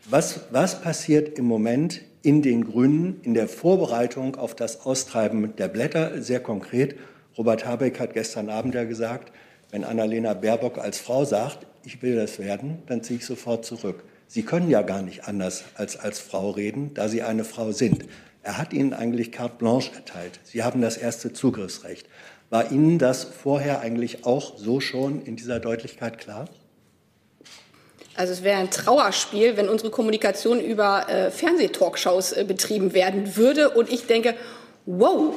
[0.08, 5.68] was, was passiert im Moment in den Grünen in der Vorbereitung auf das Austreiben der
[5.68, 6.22] Blätter?
[6.22, 6.96] Sehr konkret.
[7.36, 9.30] Robert Habeck hat gestern Abend ja gesagt,
[9.70, 14.02] wenn Annalena Baerbock als Frau sagt, ich will das werden, dann ziehe ich sofort zurück.
[14.26, 18.04] Sie können ja gar nicht anders als als Frau reden, da Sie eine Frau sind.
[18.42, 20.40] Er hat Ihnen eigentlich carte blanche erteilt.
[20.44, 22.06] Sie haben das erste Zugriffsrecht.
[22.50, 26.48] War Ihnen das vorher eigentlich auch so schon in dieser Deutlichkeit klar?
[28.14, 33.70] Also es wäre ein Trauerspiel, wenn unsere Kommunikation über äh, Fernsehtalkshows äh, betrieben werden würde.
[33.70, 34.34] Und ich denke,
[34.86, 35.34] wow,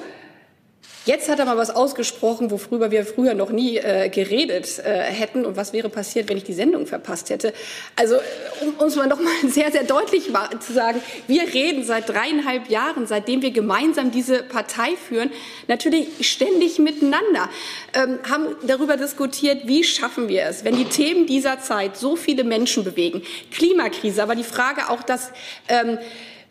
[1.04, 5.46] Jetzt hat er mal was ausgesprochen, worüber wir früher noch nie äh, geredet äh, hätten.
[5.46, 7.54] Und was wäre passiert, wenn ich die Sendung verpasst hätte?
[7.96, 8.18] Also,
[8.62, 13.08] um uns mal noch mal sehr, sehr deutlich zu sagen, wir reden seit dreieinhalb Jahren,
[13.08, 15.32] seitdem wir gemeinsam diese Partei führen,
[15.68, 17.50] natürlich ständig miteinander,
[17.96, 22.44] ähm, haben darüber diskutiert, wie schaffen wir es, wenn die Themen dieser Zeit so viele
[22.44, 23.24] Menschen bewegen.
[23.52, 25.32] Klimakrise, aber die Frage auch, dass
[25.68, 25.98] ähm,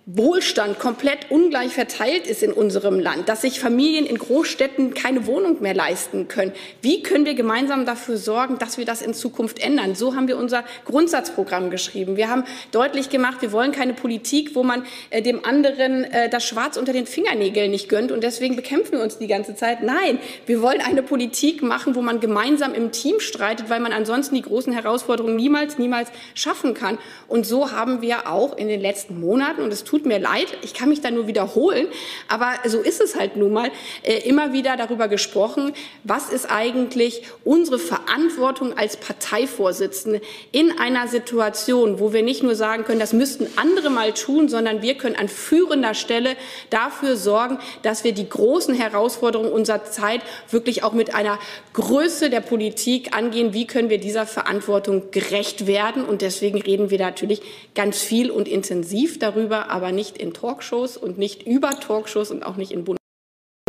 [0.06, 5.60] Wohlstand komplett ungleich verteilt ist in unserem Land, dass sich Familien in Großstädten keine Wohnung
[5.60, 6.52] mehr leisten können.
[6.80, 9.94] Wie können wir gemeinsam dafür sorgen, dass wir das in Zukunft ändern?
[9.94, 12.16] So haben wir unser Grundsatzprogramm geschrieben.
[12.16, 16.44] Wir haben deutlich gemacht, wir wollen keine Politik, wo man äh, dem anderen äh, das
[16.44, 19.82] Schwarz unter den Fingernägeln nicht gönnt und deswegen bekämpfen wir uns die ganze Zeit.
[19.82, 24.34] Nein, wir wollen eine Politik machen, wo man gemeinsam im Team streitet, weil man ansonsten
[24.34, 26.96] die großen Herausforderungen niemals, niemals schaffen kann.
[27.28, 30.72] Und so haben wir auch in den letzten Monaten, und es tut mir leid, ich
[30.72, 31.88] kann mich da nur wiederholen,
[32.28, 33.72] aber so ist es halt nun mal,
[34.04, 35.72] äh, immer wieder darüber gesprochen,
[36.04, 40.20] was ist eigentlich unsere Verantwortung als Parteivorsitzende
[40.52, 44.80] in einer Situation, wo wir nicht nur sagen können, das müssten andere mal tun, sondern
[44.80, 46.36] wir können an führender Stelle
[46.70, 51.40] dafür sorgen, dass wir die großen Herausforderungen unserer Zeit wirklich auch mit einer
[51.72, 53.54] Größe der Politik angehen.
[53.54, 56.04] Wie können wir dieser Verantwortung gerecht werden?
[56.04, 57.42] Und deswegen reden wir natürlich
[57.74, 62.56] ganz viel und intensiv darüber, aber nicht in Talkshows und nicht über Talkshows und auch
[62.56, 62.99] nicht in Bund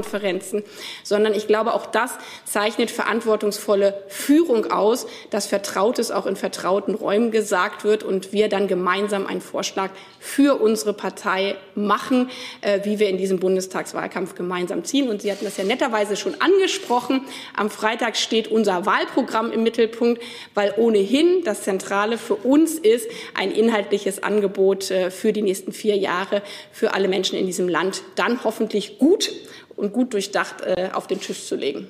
[0.01, 0.63] Konferenzen,
[1.03, 2.11] sondern ich glaube, auch das
[2.45, 8.67] zeichnet verantwortungsvolle Führung aus, dass Vertrautes auch in vertrauten Räumen gesagt wird und wir dann
[8.67, 15.07] gemeinsam einen Vorschlag für unsere Partei machen, äh, wie wir in diesem Bundestagswahlkampf gemeinsam ziehen.
[15.07, 17.25] Und Sie hatten das ja netterweise schon angesprochen.
[17.55, 20.21] Am Freitag steht unser Wahlprogramm im Mittelpunkt,
[20.55, 25.95] weil ohnehin das Zentrale für uns ist, ein inhaltliches Angebot äh, für die nächsten vier
[25.95, 29.31] Jahre für alle Menschen in diesem Land dann hoffentlich gut
[29.75, 31.87] und gut durchdacht äh, auf den Tisch zu legen.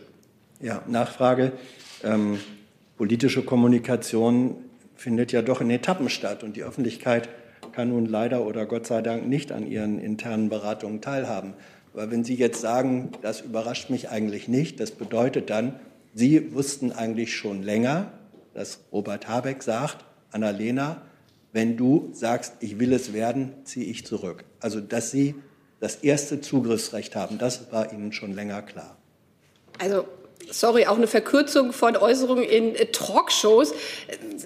[0.60, 1.54] Ja, Nachfrage.
[2.04, 2.40] Ähm,
[2.98, 4.56] politische Kommunikation
[4.96, 7.30] findet ja doch in Etappen statt und die Öffentlichkeit
[7.72, 11.54] kann nun leider oder Gott sei Dank nicht an ihren internen Beratungen teilhaben.
[11.94, 15.80] Aber wenn Sie jetzt sagen, das überrascht mich eigentlich nicht, das bedeutet dann,
[16.14, 18.12] Sie wussten eigentlich schon länger,
[18.54, 21.02] dass Robert Habeck sagt, Annalena,
[21.54, 24.46] wenn du sagst, ich will es werden, ziehe ich zurück.
[24.60, 25.36] Also, dass Sie
[25.82, 27.38] das erste Zugriffsrecht haben.
[27.38, 28.96] Das war Ihnen schon länger klar.
[29.80, 30.06] Also
[30.52, 33.74] sorry, auch eine Verkürzung von Äußerungen in äh, Talkshows.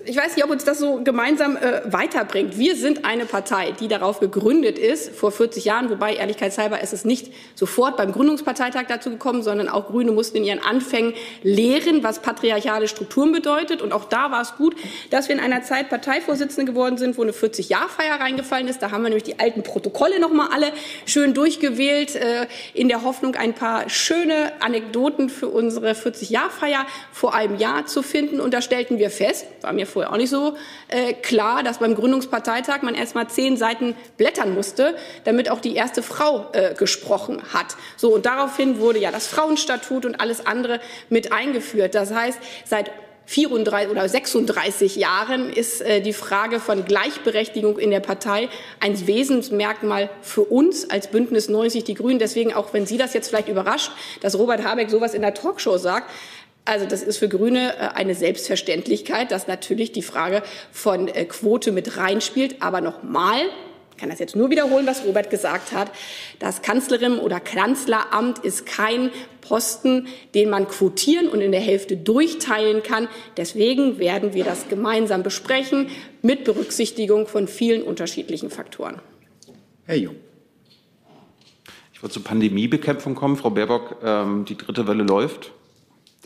[0.05, 2.57] Ich weiß nicht, ob uns das so gemeinsam äh, weiterbringt.
[2.57, 7.05] Wir sind eine Partei, die darauf gegründet ist, vor 40 Jahren, wobei ehrlichkeitshalber ist es
[7.05, 11.13] nicht sofort beim Gründungsparteitag dazu gekommen, sondern auch Grüne mussten in ihren Anfängen
[11.43, 13.81] lehren, was patriarchale Strukturen bedeutet.
[13.81, 14.75] Und auch da war es gut,
[15.09, 18.81] dass wir in einer Zeit Parteivorsitzende geworden sind, wo eine 40-Jahr-Feier reingefallen ist.
[18.81, 20.71] Da haben wir nämlich die alten Protokolle noch mal alle
[21.05, 27.57] schön durchgewählt, äh, in der Hoffnung, ein paar schöne Anekdoten für unsere 40-Jahr-Feier vor einem
[27.57, 28.39] Jahr zu finden.
[28.39, 30.55] Und da stellten wir fest, war mir vorher auch nicht so
[30.87, 35.75] äh, klar, dass beim Gründungsparteitag man erst mal zehn Seiten blättern musste, damit auch die
[35.75, 37.75] erste Frau äh, gesprochen hat.
[37.97, 40.79] So, und daraufhin wurde ja das Frauenstatut und alles andere
[41.09, 41.95] mit eingeführt.
[41.95, 42.91] Das heißt, seit
[43.25, 50.09] 34 oder 36 Jahren ist äh, die Frage von Gleichberechtigung in der Partei ein Wesensmerkmal
[50.21, 52.19] für uns als Bündnis 90 Die Grünen.
[52.19, 55.77] Deswegen, auch wenn Sie das jetzt vielleicht überrascht, dass Robert Habeck sowas in der Talkshow
[55.77, 56.11] sagt,
[56.65, 61.71] also das ist für Grüne äh, eine Selbstverständlichkeit, dass natürlich die Frage von äh, Quote
[61.71, 62.61] mit reinspielt.
[62.61, 63.39] Aber nochmal,
[63.95, 65.89] ich kann das jetzt nur wiederholen, was Robert gesagt hat.
[66.39, 72.83] Das Kanzlerin oder Kanzleramt ist kein Posten, den man quotieren und in der Hälfte durchteilen
[72.83, 73.07] kann.
[73.37, 75.87] Deswegen werden wir das gemeinsam besprechen
[76.21, 78.99] mit Berücksichtigung von vielen unterschiedlichen Faktoren.
[79.85, 80.15] Herr Jung.
[81.93, 83.37] Ich würde zur Pandemiebekämpfung kommen.
[83.37, 85.53] Frau Baerbock, ähm, die dritte Welle läuft.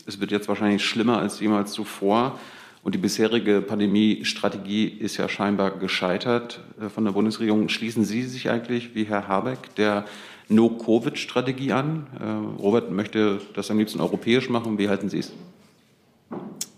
[0.06, 2.40] Es wird jetzt wahrscheinlich schlimmer als jemals zuvor.
[2.82, 7.68] Und die bisherige Pandemiestrategie ist ja scheinbar gescheitert äh, von der Bundesregierung.
[7.68, 10.06] Schließen Sie sich eigentlich, wie Herr Habeck, der
[10.48, 12.06] No-Covid-Strategie an?
[12.18, 14.78] Äh, Robert möchte das am liebsten europäisch machen.
[14.78, 15.32] Wie halten Sie es?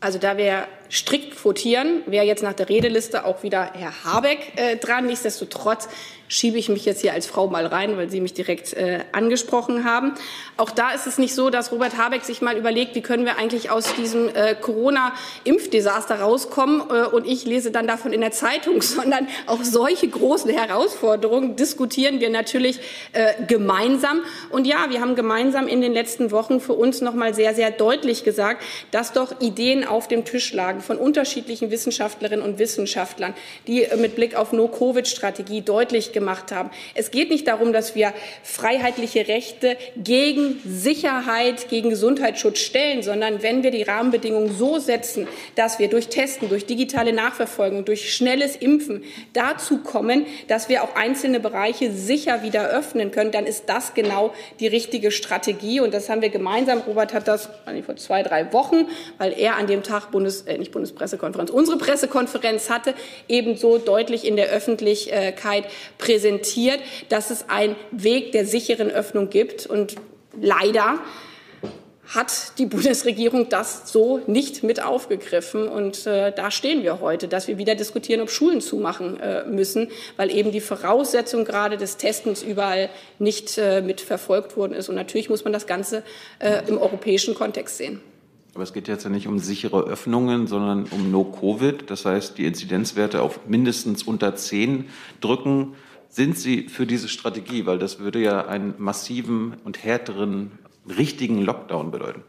[0.00, 4.76] Also da wir strikt quotieren, wäre jetzt nach der Redeliste auch wieder Herr Habeck äh,
[4.76, 5.06] dran.
[5.06, 5.88] Nichtsdestotrotz
[6.32, 9.84] schiebe ich mich jetzt hier als Frau mal rein, weil Sie mich direkt äh, angesprochen
[9.84, 10.14] haben.
[10.56, 13.36] Auch da ist es nicht so, dass Robert Habeck sich mal überlegt, wie können wir
[13.36, 18.80] eigentlich aus diesem äh, Corona-Impfdesaster rauskommen äh, und ich lese dann davon in der Zeitung,
[18.82, 22.80] sondern auch solche großen Herausforderungen diskutieren wir natürlich
[23.12, 24.22] äh, gemeinsam.
[24.48, 27.70] Und ja, wir haben gemeinsam in den letzten Wochen für uns noch mal sehr, sehr
[27.70, 33.34] deutlich gesagt, dass doch Ideen auf dem Tisch lagen von unterschiedlichen Wissenschaftlerinnen und Wissenschaftlern,
[33.66, 36.21] die äh, mit Blick auf No-Covid-Strategie deutlich gemacht
[36.52, 36.70] haben.
[36.94, 43.62] Es geht nicht darum, dass wir freiheitliche Rechte gegen Sicherheit, gegen Gesundheitsschutz stellen, sondern wenn
[43.62, 49.04] wir die Rahmenbedingungen so setzen, dass wir durch Testen, durch digitale Nachverfolgung, durch schnelles Impfen
[49.32, 54.32] dazu kommen, dass wir auch einzelne Bereiche sicher wieder öffnen können, dann ist das genau
[54.60, 55.80] die richtige Strategie.
[55.80, 56.82] Und das haben wir gemeinsam.
[56.86, 57.48] Robert hat das
[57.84, 61.50] vor zwei, drei Wochen, weil er an dem Tag Bundes, äh, nicht Bundespressekonferenz.
[61.50, 62.94] Unsere Pressekonferenz hatte
[63.28, 65.64] ebenso deutlich in der Öffentlichkeit
[65.98, 66.11] präsentiert,
[67.08, 69.66] dass es einen Weg der sicheren Öffnung gibt.
[69.66, 69.96] Und
[70.40, 71.00] leider
[72.14, 75.68] hat die Bundesregierung das so nicht mit aufgegriffen.
[75.68, 79.88] Und äh, da stehen wir heute, dass wir wieder diskutieren, ob Schulen zumachen äh, müssen,
[80.16, 84.88] weil eben die Voraussetzung gerade des Testens überall nicht äh, mit verfolgt worden ist.
[84.88, 86.02] Und natürlich muss man das Ganze
[86.38, 88.00] äh, im europäischen Kontext sehen.
[88.54, 91.90] Aber es geht jetzt ja nicht um sichere Öffnungen, sondern um No-Covid.
[91.90, 94.90] Das heißt, die Inzidenzwerte auf mindestens unter 10
[95.22, 95.74] drücken.
[96.12, 97.64] Sind Sie für diese Strategie?
[97.64, 102.22] Weil das würde ja einen massiven und härteren richtigen Lockdown bedeuten?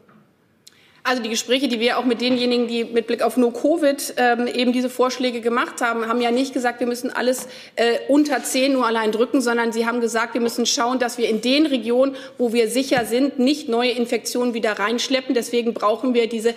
[1.02, 4.72] Also die Gespräche, die wir auch mit denjenigen, die mit Blick auf No-Covid ähm, eben
[4.72, 8.86] diese Vorschläge gemacht haben, haben ja nicht gesagt, wir müssen alles äh, unter 10 nur
[8.86, 12.54] allein drücken, sondern sie haben gesagt, wir müssen schauen, dass wir in den Regionen, wo
[12.54, 15.34] wir sicher sind, nicht neue Infektionen wieder reinschleppen.
[15.34, 16.54] Deswegen brauchen wir diese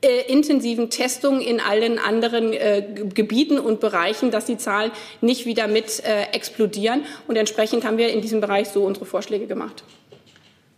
[0.00, 2.82] äh, intensiven Testungen in allen anderen äh,
[3.12, 7.04] Gebieten und Bereichen, dass die Zahlen nicht wieder mit äh, explodieren.
[7.26, 9.82] Und entsprechend haben wir in diesem Bereich so unsere Vorschläge gemacht.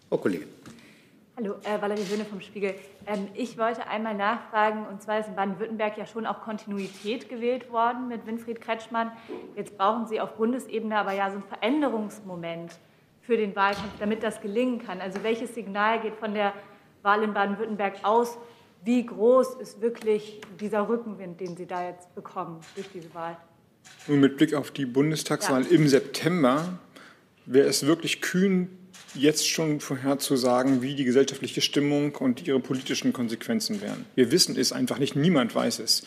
[0.08, 0.48] Frau Kollegin.
[1.36, 2.74] Hallo, äh, Valerie Höhne vom Spiegel.
[3.06, 7.70] Ähm, ich wollte einmal nachfragen, und zwar ist in Baden-Württemberg ja schon auch Kontinuität gewählt
[7.70, 9.12] worden mit Winfried Kretschmann.
[9.56, 12.72] Jetzt brauchen Sie auf Bundesebene aber ja so einen Veränderungsmoment
[13.22, 15.00] für den Wahlkampf, damit das gelingen kann.
[15.00, 16.52] Also welches Signal geht von der
[17.02, 18.36] Wahl in Baden-Württemberg aus?
[18.82, 23.36] Wie groß ist wirklich dieser Rückenwind, den Sie da jetzt bekommen durch diese Wahl?
[24.06, 25.70] Nun mit Blick auf die Bundestagswahl ja.
[25.70, 26.78] im September
[27.46, 28.68] wäre es wirklich kühn
[29.14, 34.04] jetzt schon vorherzusagen, wie die gesellschaftliche Stimmung und ihre politischen Konsequenzen wären.
[34.14, 36.04] Wir wissen es einfach nicht, niemand weiß es.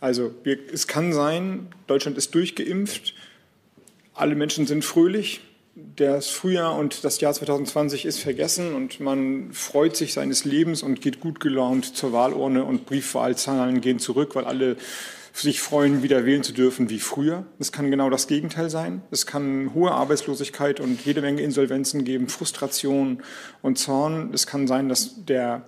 [0.00, 3.14] Also wir, es kann sein, Deutschland ist durchgeimpft,
[4.14, 5.40] alle Menschen sind fröhlich,
[5.96, 11.00] das Frühjahr und das Jahr 2020 ist vergessen und man freut sich seines Lebens und
[11.00, 14.76] geht gut gelaunt zur Wahlurne und Briefwahlzahlen gehen zurück, weil alle
[15.32, 17.46] sich freuen, wieder wählen zu dürfen wie früher.
[17.60, 19.02] Es kann genau das Gegenteil sein.
[19.12, 23.22] Es kann hohe Arbeitslosigkeit und jede Menge Insolvenzen geben, Frustration
[23.62, 24.30] und Zorn.
[24.32, 25.64] Es kann sein, dass der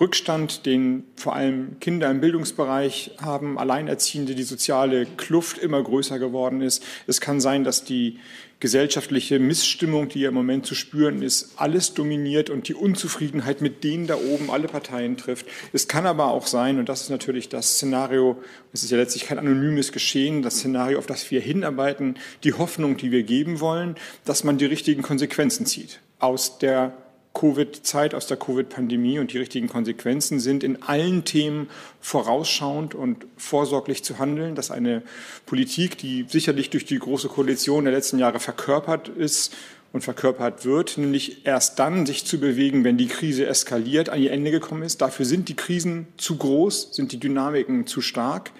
[0.00, 6.60] Rückstand, den vor allem Kinder im Bildungsbereich haben, Alleinerziehende, die soziale Kluft immer größer geworden
[6.60, 6.84] ist.
[7.06, 8.18] Es kann sein, dass die
[8.60, 13.84] gesellschaftliche Missstimmung, die ja im Moment zu spüren ist, alles dominiert und die Unzufriedenheit mit
[13.84, 15.46] denen da oben alle Parteien trifft.
[15.72, 19.26] Es kann aber auch sein, und das ist natürlich das Szenario, es ist ja letztlich
[19.26, 23.96] kein anonymes Geschehen, das Szenario, auf das wir hinarbeiten, die Hoffnung, die wir geben wollen,
[24.24, 26.92] dass man die richtigen Konsequenzen zieht aus der
[27.34, 31.68] Covid-Zeit, aus der Covid-Pandemie und die richtigen Konsequenzen sind, in allen Themen
[32.00, 35.02] vorausschauend und vorsorglich zu handeln, dass eine
[35.46, 39.54] Politik, die sicherlich durch die Große Koalition der letzten Jahre verkörpert ist
[39.92, 44.32] und verkörpert wird, nämlich erst dann sich zu bewegen, wenn die Krise eskaliert, an ihr
[44.32, 45.00] Ende gekommen ist.
[45.00, 48.50] Dafür sind die Krisen zu groß, sind die Dynamiken zu stark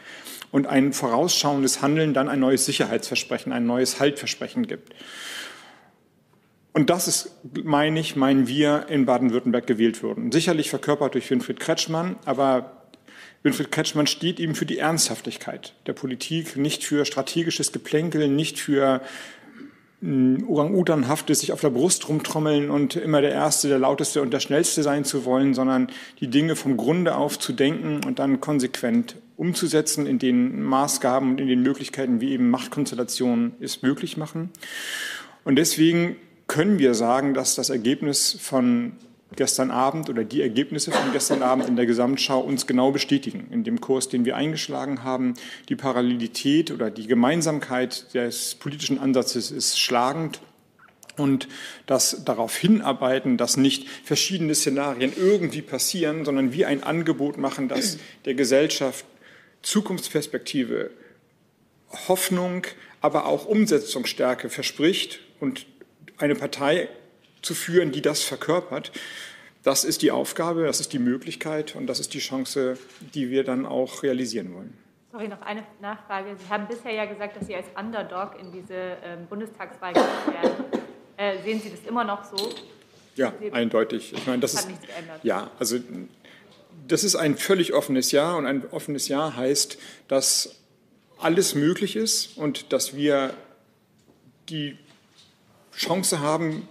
[0.51, 4.95] und ein vorausschauendes Handeln dann ein neues Sicherheitsversprechen, ein neues Haltversprechen gibt.
[6.73, 7.33] Und das ist,
[7.65, 10.31] meine ich, meinen wir, in Baden-Württemberg gewählt wurden.
[10.33, 12.79] Sicherlich verkörpert durch Winfried Kretschmann, aber
[13.43, 19.01] Winfried Kretschmann steht eben für die Ernsthaftigkeit der Politik, nicht für strategisches Geplänkel, nicht für
[20.01, 24.41] hm, Orang-Utanhaftes, sich auf der Brust rumtrommeln und immer der Erste, der Lauteste und der
[24.41, 25.89] Schnellste sein zu wollen, sondern
[26.21, 31.41] die Dinge vom Grunde auf zu denken und dann konsequent umzusetzen in den Maßgaben und
[31.41, 34.51] in den Möglichkeiten, wie eben Machtkonstellationen es möglich machen.
[35.45, 36.17] Und deswegen
[36.49, 38.97] können wir sagen, dass das Ergebnis von
[39.37, 43.49] gestern Abend oder die Ergebnisse von gestern Abend in der Gesamtschau uns genau bestätigen.
[43.51, 45.35] In dem Kurs, den wir eingeschlagen haben,
[45.69, 50.41] die Parallelität oder die Gemeinsamkeit des politischen Ansatzes ist schlagend.
[51.17, 51.49] Und
[51.87, 57.99] das darauf hinarbeiten, dass nicht verschiedene Szenarien irgendwie passieren, sondern wir ein Angebot machen, das
[58.25, 59.05] der Gesellschaft
[59.63, 60.91] Zukunftsperspektive,
[62.07, 62.63] Hoffnung,
[63.01, 65.67] aber auch Umsetzungsstärke verspricht und
[66.19, 66.89] eine Partei
[67.43, 68.93] zu führen, die das verkörpert.
[69.63, 72.79] Das ist die Aufgabe, das ist die Möglichkeit und das ist die Chance,
[73.15, 74.77] die wir dann auch realisieren wollen.
[75.11, 76.37] Sorry, noch eine Nachfrage.
[76.37, 80.65] Sie haben bisher ja gesagt, dass Sie als Underdog in diese ähm, Bundestagswahl gehen werden.
[81.17, 82.51] Äh, sehen Sie das immer noch so?
[83.17, 84.13] Ja, eindeutig.
[84.13, 84.69] Ich meine, das ist
[85.23, 85.79] ja, also
[86.87, 90.63] das ist ein völlig offenes Jahr und ein offenes Jahr heißt, dass
[91.19, 93.35] alles möglich ist und dass wir
[94.49, 94.79] die
[95.79, 96.69] Chance haben,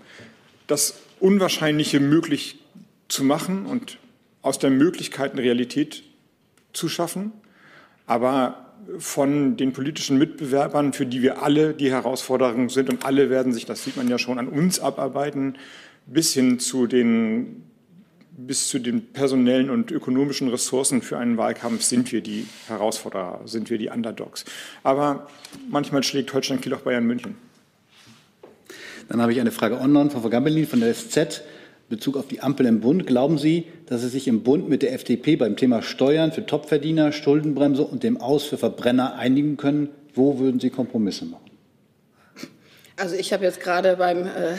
[0.67, 2.59] das Unwahrscheinliche möglich
[3.07, 3.97] zu machen und
[4.41, 6.03] aus der Möglichkeit eine Realität
[6.73, 7.31] zu schaffen,
[8.05, 8.65] aber
[8.99, 13.65] von den politischen Mitbewerbern, für die wir alle die Herausforderung sind und alle werden sich,
[13.65, 15.57] das sieht man ja schon, an uns abarbeiten,
[16.05, 17.63] bis hin zu den
[18.39, 23.71] bis zu den personellen und ökonomischen Ressourcen für einen Wahlkampf sind wir die Herausforderer, sind
[23.71, 24.45] wir die Underdogs.
[24.83, 25.27] Aber
[25.67, 27.35] manchmal schlägt Holstein Kiel auch Bayern München.
[29.09, 31.43] Dann habe ich eine Frage online von Frau Gambelin von der SZ.
[31.89, 33.07] Bezug auf die Ampel im Bund.
[33.07, 37.13] Glauben Sie, dass Sie sich im Bund mit der FDP beim Thema Steuern für Topverdiener,
[37.13, 39.89] Schuldenbremse und dem Aus für Verbrenner einigen können?
[40.13, 41.49] Wo würden Sie Kompromisse machen?
[42.97, 44.55] Also ich habe jetzt gerade beim äh,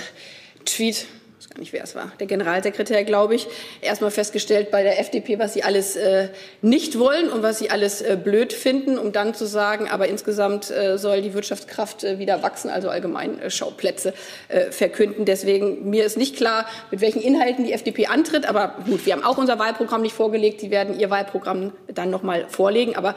[0.64, 1.06] Tweet
[1.48, 3.46] weiß gar nicht, wer es war, der Generalsekretär, glaube ich,
[3.80, 6.28] erstmal festgestellt bei der FDP, was sie alles äh,
[6.60, 10.70] nicht wollen und was sie alles äh, blöd finden, um dann zu sagen, aber insgesamt
[10.70, 14.12] äh, soll die Wirtschaftskraft äh, wieder wachsen, also allgemein äh, Schauplätze
[14.48, 15.24] äh, verkünden.
[15.24, 19.24] Deswegen, mir ist nicht klar, mit welchen Inhalten die FDP antritt, aber gut, wir haben
[19.24, 23.14] auch unser Wahlprogramm nicht vorgelegt, sie werden ihr Wahlprogramm dann noch mal vorlegen, aber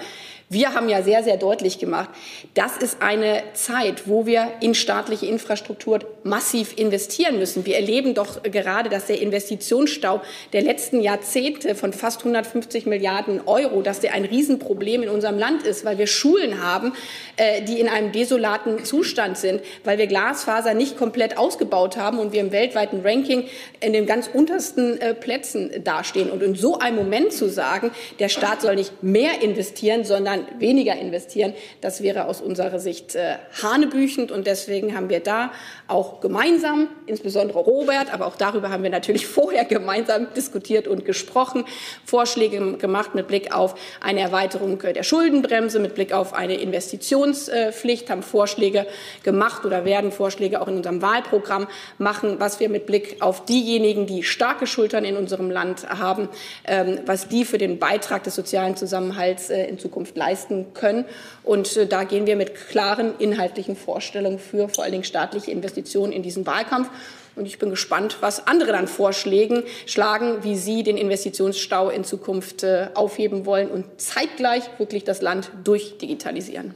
[0.52, 2.10] wir haben ja sehr, sehr deutlich gemacht,
[2.56, 7.66] das ist eine Zeit, wo wir in staatliche Infrastruktur massiv investieren müssen.
[7.66, 10.22] Wir erleben doch gerade, dass der Investitionsstau
[10.54, 15.64] der letzten Jahrzehnte von fast 150 Milliarden Euro, dass der ein Riesenproblem in unserem Land
[15.64, 16.94] ist, weil wir Schulen haben,
[17.38, 22.34] äh, die in einem desolaten Zustand sind, weil wir Glasfaser nicht komplett ausgebaut haben und
[22.34, 23.46] wir im weltweiten Ranking
[23.80, 26.30] in den ganz untersten äh, Plätzen dastehen.
[26.30, 30.96] Und in so einem Moment zu sagen, der Staat soll nicht mehr investieren, sondern weniger
[30.96, 31.54] investieren.
[31.82, 34.32] Das wäre aus unserer Sicht äh, hanebüchend.
[34.32, 35.52] Und deswegen haben wir da
[35.92, 41.66] auch gemeinsam, insbesondere Robert, aber auch darüber haben wir natürlich vorher gemeinsam diskutiert und gesprochen,
[42.06, 48.24] Vorschläge gemacht mit Blick auf eine Erweiterung der Schuldenbremse, mit Blick auf eine Investitionspflicht, haben
[48.24, 48.88] Vorschläge
[49.24, 51.68] gemacht oder werden Vorschläge auch in unserem Wahlprogramm
[51.98, 56.30] machen, was wir mit Blick auf diejenigen, die starke Schultern in unserem Land haben,
[56.66, 61.06] ähm, was die für den Beitrag des sozialen Zusammenhalts äh, in Zukunft leisten können.
[61.44, 65.81] Und äh, da gehen wir mit klaren inhaltlichen Vorstellungen für vor allen Dingen staatliche Investitionen
[66.12, 66.90] in diesen Wahlkampf.
[67.36, 72.64] Und ich bin gespannt, was andere dann vorschlagen, schlagen, wie sie den Investitionsstau in Zukunft
[72.64, 76.76] äh, aufheben wollen und zeitgleich wirklich das Land durchdigitalisieren.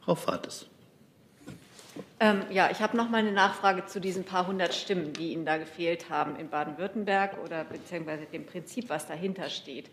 [0.00, 0.67] Frau Fates.
[2.20, 5.46] Ähm, ja, ich habe noch mal eine Nachfrage zu diesen paar hundert Stimmen, die Ihnen
[5.46, 9.88] da gefehlt haben in Baden-Württemberg oder beziehungsweise dem Prinzip, was dahinter steht.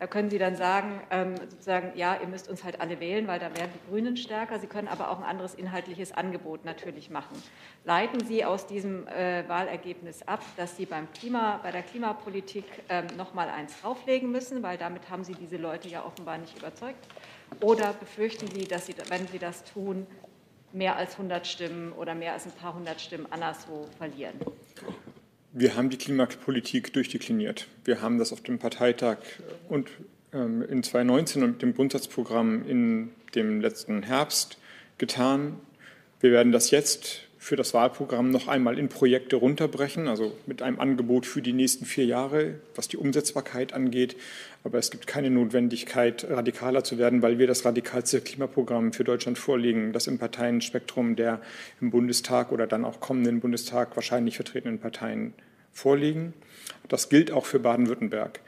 [0.00, 3.38] Da können Sie dann sagen, ähm, sozusagen, ja, ihr müsst uns halt alle wählen, weil
[3.38, 4.58] da werden die Grünen stärker.
[4.58, 7.40] Sie können aber auch ein anderes inhaltliches Angebot natürlich machen.
[7.84, 13.06] Leiten Sie aus diesem äh, Wahlergebnis ab, dass Sie beim Klima, bei der Klimapolitik ähm,
[13.16, 17.06] noch mal eins drauflegen müssen, weil damit haben Sie diese Leute ja offenbar nicht überzeugt?
[17.60, 20.08] Oder befürchten Sie, dass Sie, wenn Sie das tun,
[20.72, 24.34] mehr als 100 Stimmen oder mehr als ein paar hundert Stimmen anderswo verlieren?
[25.52, 27.66] Wir haben die Klimapolitik durchdekliniert.
[27.84, 29.18] Wir haben das auf dem Parteitag
[29.68, 29.88] und
[30.32, 34.58] ähm, in 2019 und mit dem Grundsatzprogramm in dem letzten Herbst
[34.98, 35.58] getan.
[36.20, 40.80] Wir werden das jetzt für das Wahlprogramm noch einmal in Projekte runterbrechen, also mit einem
[40.80, 44.16] Angebot für die nächsten vier Jahre, was die Umsetzbarkeit angeht.
[44.68, 49.38] Aber es gibt keine Notwendigkeit, radikaler zu werden, weil wir das radikalste Klimaprogramm für Deutschland
[49.38, 51.40] vorlegen, das im Parteienspektrum der
[51.80, 55.32] im Bundestag oder dann auch kommenden Bundestag wahrscheinlich vertretenen Parteien
[55.72, 56.34] vorliegen.
[56.86, 58.40] Das gilt auch für Baden-Württemberg.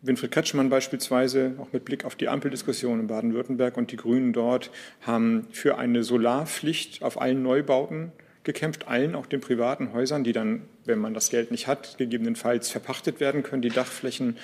[0.00, 4.70] Winfried Kretschmann beispielsweise, auch mit Blick auf die Ampeldiskussion in Baden-Württemberg und die Grünen dort,
[5.02, 8.12] haben für eine Solarpflicht auf allen Neubauten
[8.42, 12.70] gekämpft, allen, auch den privaten Häusern, die dann, wenn man das Geld nicht hat, gegebenenfalls
[12.70, 14.38] verpachtet werden können, die Dachflächen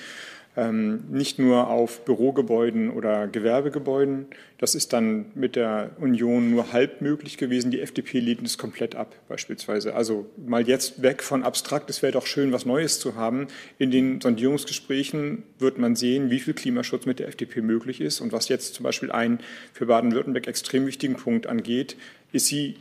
[0.57, 4.27] nicht nur auf Bürogebäuden oder Gewerbegebäuden.
[4.59, 7.73] Das ist dann mit der Union nur halb möglich gewesen.
[7.73, 9.97] Die FDP lehnt es komplett ab, beispielsweise.
[9.97, 13.49] Also mal jetzt weg von abstrakt, es wäre doch schön, was Neues zu haben.
[13.79, 18.21] In den Sondierungsgesprächen wird man sehen, wie viel Klimaschutz mit der FDP möglich ist.
[18.21, 19.41] Und was jetzt zum Beispiel einen
[19.73, 21.97] für Baden-Württemberg extrem wichtigen Punkt angeht,
[22.31, 22.77] ist sie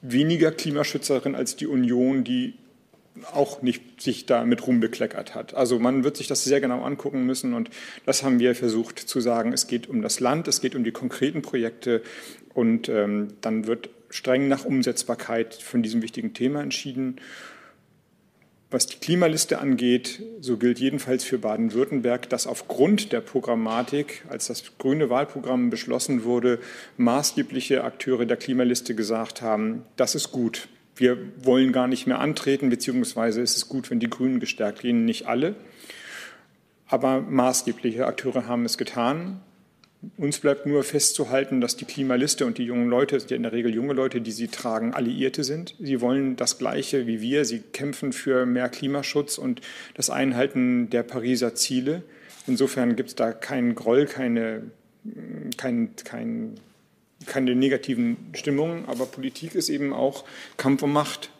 [0.00, 2.54] weniger Klimaschützerin als die Union, die
[3.32, 5.54] auch nicht sich da mit Ruhm bekleckert hat.
[5.54, 7.70] Also man wird sich das sehr genau angucken müssen und
[8.06, 9.52] das haben wir versucht zu sagen.
[9.52, 12.02] Es geht um das Land, es geht um die konkreten Projekte
[12.54, 17.20] und ähm, dann wird streng nach Umsetzbarkeit von diesem wichtigen Thema entschieden.
[18.70, 24.76] Was die Klimaliste angeht, so gilt jedenfalls für Baden-Württemberg, dass aufgrund der Programmatik, als das
[24.78, 26.58] grüne Wahlprogramm beschlossen wurde,
[26.96, 30.66] maßgebliche Akteure der Klimaliste gesagt haben, das ist gut.
[30.96, 35.04] Wir wollen gar nicht mehr antreten, beziehungsweise ist es gut, wenn die Grünen gestärkt gehen,
[35.04, 35.56] nicht alle.
[36.86, 39.40] Aber maßgebliche Akteure haben es getan.
[40.18, 43.94] Uns bleibt nur festzuhalten, dass die Klimaliste und die jungen Leute, in der Regel junge
[43.94, 45.74] Leute, die sie tragen, Alliierte sind.
[45.80, 47.44] Sie wollen das Gleiche wie wir.
[47.44, 49.62] Sie kämpfen für mehr Klimaschutz und
[49.94, 52.02] das Einhalten der Pariser Ziele.
[52.46, 54.64] Insofern gibt es da keinen Groll, keine,
[55.56, 56.54] kein, kein,
[57.26, 58.84] keine negativen Stimmungen.
[58.86, 60.24] Aber Politik ist eben auch
[60.56, 61.30] Kampf um Macht.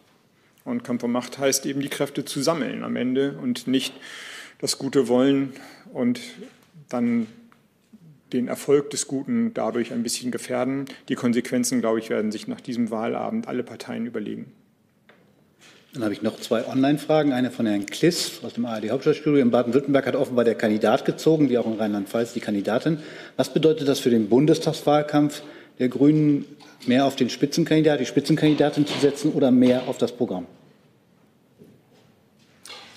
[0.65, 3.95] Und Kampf um Macht heißt eben, die Kräfte zu sammeln am Ende und nicht
[4.59, 5.53] das Gute wollen
[5.93, 6.21] und
[6.89, 7.27] dann
[8.33, 10.87] den Erfolg des Guten dadurch ein bisschen gefährden.
[11.09, 14.53] Die Konsequenzen, glaube ich, werden sich nach diesem Wahlabend alle Parteien überlegen.
[15.93, 17.33] Dann habe ich noch zwei Online-Fragen.
[17.33, 19.41] Eine von Herrn Kliss aus dem ARD Hauptstadtstudio.
[19.41, 22.99] In Baden-Württemberg hat offenbar der Kandidat gezogen, wie auch in Rheinland-Pfalz die Kandidatin.
[23.37, 25.43] Was bedeutet das für den Bundestagswahlkampf
[25.79, 26.45] der Grünen,
[26.87, 30.47] mehr auf den Spitzenkandidat, die Spitzenkandidatin zu setzen oder mehr auf das Programm?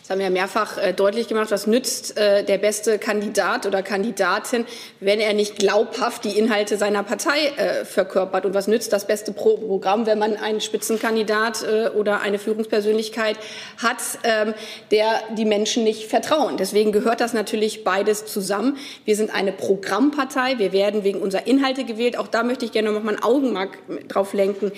[0.08, 1.52] Das haben wir mehrfach äh, deutlich gemacht.
[1.52, 4.64] Was nützt äh, der beste Kandidat oder Kandidatin,
[5.02, 8.46] wenn er nicht glaubhaft die Inhalte seiner Partei äh, verkörpert?
[8.46, 13.36] Und was nützt das beste Pro Programm, wenn man einen Spitzenkandidat äh, oder eine Führungspersönlichkeit
[13.84, 14.54] hat, ähm,
[14.92, 16.56] der die Menschen nicht vertrauen?
[16.56, 18.78] Deswegen gehört das natürlich beides zusammen.
[19.04, 20.58] Wir sind eine Programmpartei.
[20.58, 22.18] Wir werden wegen unserer Inhalte gewählt.
[22.18, 23.78] Auch da möchte ich gerne noch mal ein Augenmerk
[24.08, 24.72] drauf lenken.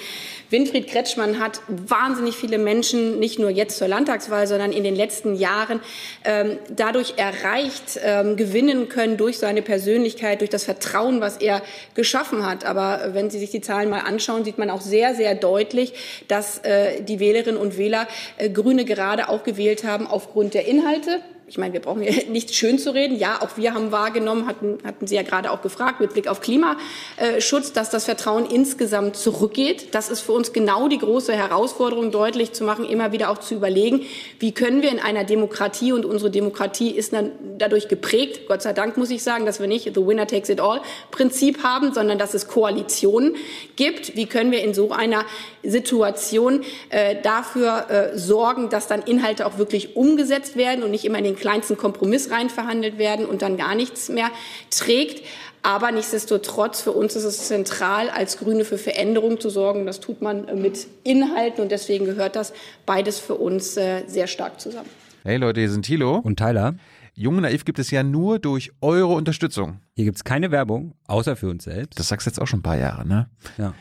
[0.49, 5.18] Winfried Kretschmann hat wahnsinnig viele Menschen, nicht nur jetzt zur Landtagswahl, sondern in den letzten
[5.35, 5.81] Jahren
[6.23, 11.61] ähm, dadurch erreicht, ähm, gewinnen können durch seine Persönlichkeit, durch das Vertrauen, was er
[11.95, 12.65] geschaffen hat.
[12.65, 15.93] Aber wenn Sie sich die Zahlen mal anschauen, sieht man auch sehr, sehr deutlich,
[16.27, 18.07] dass äh, die Wählerinnen und Wähler
[18.37, 22.53] äh, Grüne gerade auch gewählt haben aufgrund der Inhalte ich meine, wir brauchen hier nicht
[22.53, 23.17] schön zu reden.
[23.17, 26.41] Ja, auch wir haben wahrgenommen, hatten, hatten Sie ja gerade auch gefragt, mit Blick auf
[26.41, 29.95] Klimaschutz, dass das Vertrauen insgesamt zurückgeht.
[29.95, 33.55] Das ist für uns genau die große Herausforderung, deutlich zu machen, immer wieder auch zu
[33.55, 34.01] überlegen,
[34.39, 38.73] wie können wir in einer Demokratie, und unsere Demokratie ist dann dadurch geprägt, Gott sei
[38.73, 42.19] Dank muss ich sagen, dass wir nicht the winner takes it all Prinzip haben, sondern
[42.19, 43.35] dass es Koalitionen
[43.79, 44.15] gibt.
[44.15, 45.23] Wie können wir in so einer
[45.63, 51.17] Situation äh, dafür äh, sorgen, dass dann Inhalte auch wirklich umgesetzt werden und nicht immer
[51.17, 54.29] in den kleinsten Kompromiss rein verhandelt werden und dann gar nichts mehr
[54.69, 55.23] trägt.
[55.63, 59.85] Aber nichtsdestotrotz, für uns ist es zentral, als Grüne für Veränderung zu sorgen.
[59.85, 62.53] Das tut man äh, mit Inhalten und deswegen gehört das
[62.85, 64.89] beides für uns äh, sehr stark zusammen.
[65.23, 66.75] Hey Leute, hier sind Thilo und Tyler.
[67.19, 69.81] Junge Naiv gibt es ja nur durch eure Unterstützung.
[69.93, 71.99] Hier gibt es keine Werbung, außer für uns selbst.
[71.99, 73.29] Das sagst du jetzt auch schon ein paar Jahre, ne?
[73.57, 73.73] Ja.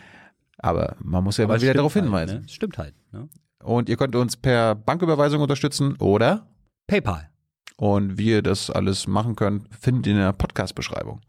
[0.59, 2.41] Aber man muss ja Aber mal wieder darauf halt, hinweisen.
[2.41, 2.49] Ne?
[2.49, 2.95] Stimmt halt.
[3.12, 3.28] Ne?
[3.62, 6.49] Und ihr könnt uns per Banküberweisung unterstützen oder
[6.89, 7.30] PayPal.
[7.76, 11.20] Und wie ihr das alles machen könnt, findet ihr in der Podcast-Beschreibung.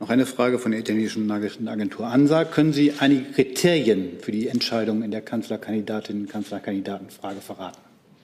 [0.00, 2.46] Noch eine Frage von der italienischen Agentur ANSA.
[2.46, 7.78] Können Sie einige Kriterien für die Entscheidung in der Kanzlerkandidatin, Kanzlerkandidatenfrage verraten?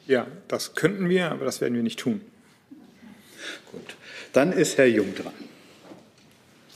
[0.09, 2.22] Ja, das könnten wir, aber das werden wir nicht tun.
[3.70, 3.97] Gut.
[4.32, 5.32] Dann ist Herr Jung dran.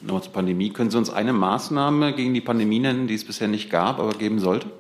[0.03, 0.71] Nochmal zur Pandemie.
[0.71, 4.13] Können Sie uns eine Maßnahme gegen die Pandemie nennen, die es bisher nicht gab, aber
[4.13, 4.71] geben sollte?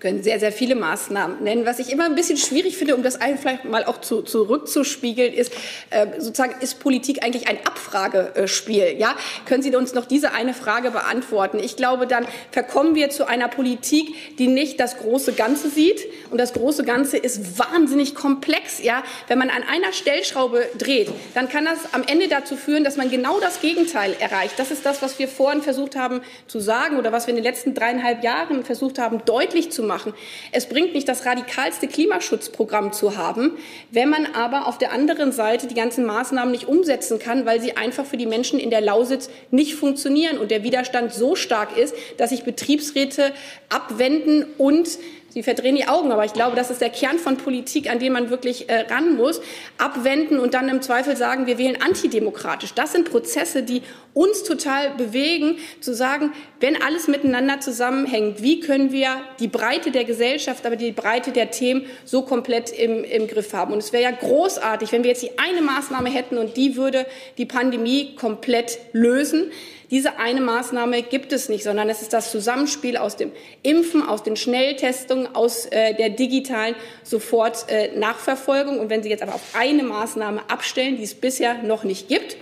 [0.00, 1.66] Können sehr, sehr viele Maßnahmen nennen.
[1.66, 5.52] Was ich immer ein bisschen schwierig finde, um das vielleicht mal auch zu, zurückzuspiegeln, ist
[5.90, 8.96] äh, sozusagen, ist Politik eigentlich ein Abfragespiel?
[8.98, 9.14] Ja?
[9.44, 11.58] Können Sie uns noch diese eine Frage beantworten?
[11.58, 16.00] Ich glaube, dann verkommen wir zu einer Politik, die nicht das große Ganze sieht.
[16.30, 18.82] Und das große Ganze ist wahnsinnig komplex.
[18.82, 19.04] Ja?
[19.28, 23.10] Wenn man an einer Stellschraube dreht, dann kann das am Ende dazu führen, dass man
[23.10, 24.54] genau das Gegenteil erreicht.
[24.56, 27.44] Das ist das, was wir vorhin versucht haben zu sagen oder was wir in den
[27.44, 30.14] letzten dreieinhalb Jahren versucht haben, deutlich zu machen machen.
[30.52, 33.58] Es bringt nicht das radikalste Klimaschutzprogramm zu haben,
[33.90, 37.76] wenn man aber auf der anderen Seite die ganzen Maßnahmen nicht umsetzen kann, weil sie
[37.76, 41.94] einfach für die Menschen in der Lausitz nicht funktionieren und der Widerstand so stark ist,
[42.18, 43.32] dass sich Betriebsräte
[43.68, 44.88] abwenden und
[45.32, 48.14] Sie verdrehen die Augen, aber ich glaube, das ist der Kern von Politik, an dem
[48.14, 49.40] man wirklich äh, ran muss.
[49.78, 52.74] Abwenden und dann im Zweifel sagen, wir wählen antidemokratisch.
[52.74, 58.90] Das sind Prozesse, die uns total bewegen, zu sagen, wenn alles miteinander zusammenhängt, wie können
[58.90, 63.52] wir die Breite der Gesellschaft, aber die Breite der Themen so komplett im, im Griff
[63.52, 63.72] haben.
[63.72, 67.06] Und es wäre ja großartig, wenn wir jetzt die eine Maßnahme hätten und die würde
[67.38, 69.52] die Pandemie komplett lösen.
[69.90, 73.32] Diese eine Maßnahme gibt es nicht, sondern es ist das Zusammenspiel aus dem
[73.62, 78.78] Impfen, aus den Schnelltestungen, aus äh, der digitalen Sofort äh.
[78.78, 82.36] Und wenn Sie jetzt aber auf eine Maßnahme abstellen, die es bisher noch nicht gibt,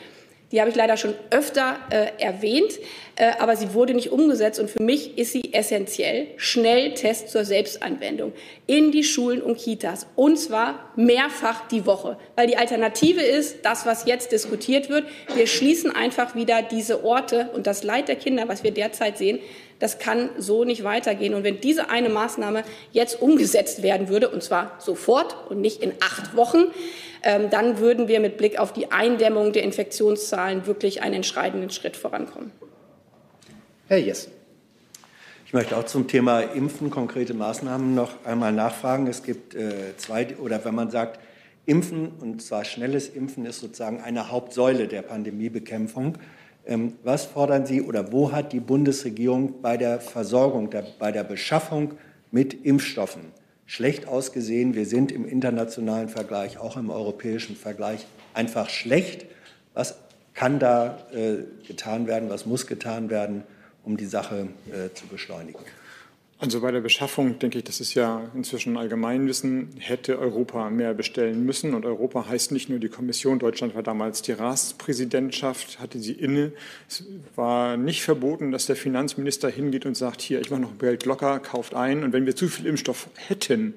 [0.50, 2.72] die habe ich leider schon öfter äh, erwähnt,
[3.16, 4.58] äh, aber sie wurde nicht umgesetzt.
[4.58, 6.28] Und für mich ist sie essentiell.
[6.36, 8.32] Schnelltest zur Selbstanwendung
[8.66, 10.06] in die Schulen und Kitas.
[10.16, 12.16] Und zwar mehrfach die Woche.
[12.34, 15.04] Weil die Alternative ist das, was jetzt diskutiert wird.
[15.34, 19.40] Wir schließen einfach wieder diese Orte und das Leid der Kinder, was wir derzeit sehen,
[19.78, 21.34] das kann so nicht weitergehen.
[21.34, 25.92] Und wenn diese eine Maßnahme jetzt umgesetzt werden würde, und zwar sofort und nicht in
[26.00, 26.66] acht Wochen,
[27.22, 32.52] dann würden wir mit Blick auf die Eindämmung der Infektionszahlen wirklich einen entscheidenden Schritt vorankommen.
[33.88, 34.32] Herr Jessen.
[35.46, 39.06] Ich möchte auch zum Thema Impfen konkrete Maßnahmen noch einmal nachfragen.
[39.06, 41.18] Es gibt äh, zwei, oder wenn man sagt,
[41.64, 46.18] Impfen, und zwar schnelles Impfen, ist sozusagen eine Hauptsäule der Pandemiebekämpfung.
[46.66, 51.24] Ähm, was fordern Sie oder wo hat die Bundesregierung bei der Versorgung, der, bei der
[51.24, 51.94] Beschaffung
[52.30, 53.32] mit Impfstoffen
[53.68, 54.74] schlecht ausgesehen.
[54.74, 59.26] Wir sind im internationalen Vergleich, auch im europäischen Vergleich, einfach schlecht.
[59.74, 59.96] Was
[60.34, 62.30] kann da äh, getan werden?
[62.30, 63.44] Was muss getan werden,
[63.84, 65.60] um die Sache äh, zu beschleunigen?
[66.40, 71.44] Also bei der Beschaffung denke ich, das ist ja inzwischen Allgemeinwissen, hätte Europa mehr bestellen
[71.44, 71.74] müssen.
[71.74, 73.40] Und Europa heißt nicht nur die Kommission.
[73.40, 76.52] Deutschland war damals die Ratspräsidentschaft, hatte sie inne.
[76.88, 77.02] Es
[77.34, 81.40] war nicht verboten, dass der Finanzminister hingeht und sagt, hier, ich mache noch Geld locker,
[81.40, 82.04] kauft ein.
[82.04, 83.74] Und wenn wir zu viel Impfstoff hätten,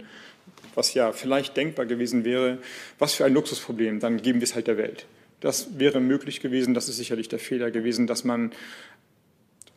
[0.76, 2.60] was ja vielleicht denkbar gewesen wäre,
[3.00, 5.08] was für ein Luxusproblem, dann geben wir es halt der Welt.
[5.40, 6.76] Das wäre möglich gewesen.
[6.76, 8.52] Das ist sicherlich der Fehler gewesen, dass man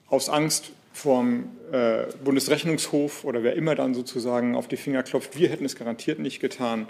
[0.06, 5.48] aus Angst vom äh, Bundesrechnungshof oder wer immer dann sozusagen auf die Finger klopft, wir
[5.48, 6.88] hätten es garantiert nicht getan,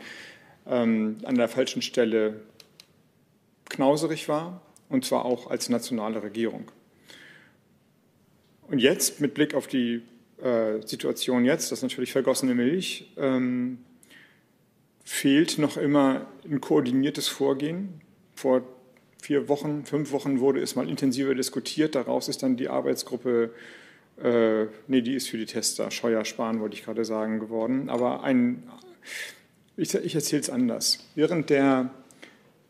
[0.67, 2.43] ähm, an der falschen Stelle
[3.71, 6.71] knauserig war, und zwar auch als nationale Regierung.
[8.69, 10.03] Und jetzt, mit Blick auf die
[10.43, 13.79] äh, Situation jetzt, das ist natürlich vergossene Milch, ähm,
[15.03, 18.03] fehlt noch immer ein koordiniertes Vorgehen.
[18.35, 18.63] Vor
[19.23, 21.95] vier Wochen, fünf Wochen wurde es mal intensiver diskutiert.
[21.95, 23.55] Daraus ist dann die Arbeitsgruppe
[24.23, 27.89] äh, nee, die ist für die Tester, Scheuer sparen, wollte ich gerade sagen, geworden.
[27.89, 28.63] Aber ein,
[29.77, 30.99] ich, ich erzähle es anders.
[31.15, 31.91] Während der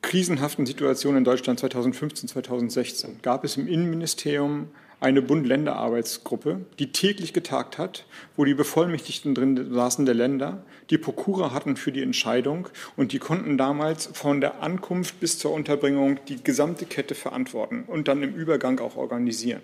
[0.03, 4.69] krisenhaften Situation in Deutschland 2015, 2016 gab es im Innenministerium
[5.01, 11.53] eine Bund-Länder-Arbeitsgruppe, die täglich getagt hat, wo die Bevollmächtigten drin saßen der Länder, die Prokura
[11.53, 16.43] hatten für die Entscheidung und die konnten damals von der Ankunft bis zur Unterbringung die
[16.43, 19.63] gesamte Kette verantworten und dann im Übergang auch organisieren.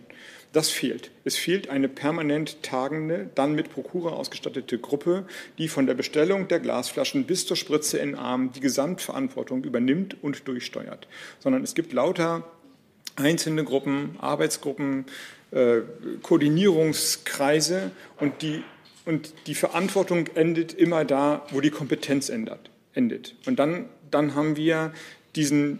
[0.52, 1.12] Das fehlt.
[1.24, 5.24] Es fehlt eine permanent tagende, dann mit Prokura ausgestattete Gruppe,
[5.58, 10.48] die von der Bestellung der Glasflaschen bis zur Spritze in Arm die Gesamtverantwortung übernimmt und
[10.48, 11.06] durchsteuert.
[11.38, 12.44] Sondern es gibt lauter
[13.14, 15.06] einzelne Gruppen, Arbeitsgruppen,
[15.52, 15.82] äh,
[16.22, 18.64] Koordinierungskreise und die,
[19.04, 22.70] und die Verantwortung endet immer da, wo die Kompetenz endet.
[23.46, 24.92] Und dann, dann haben wir
[25.36, 25.78] diesen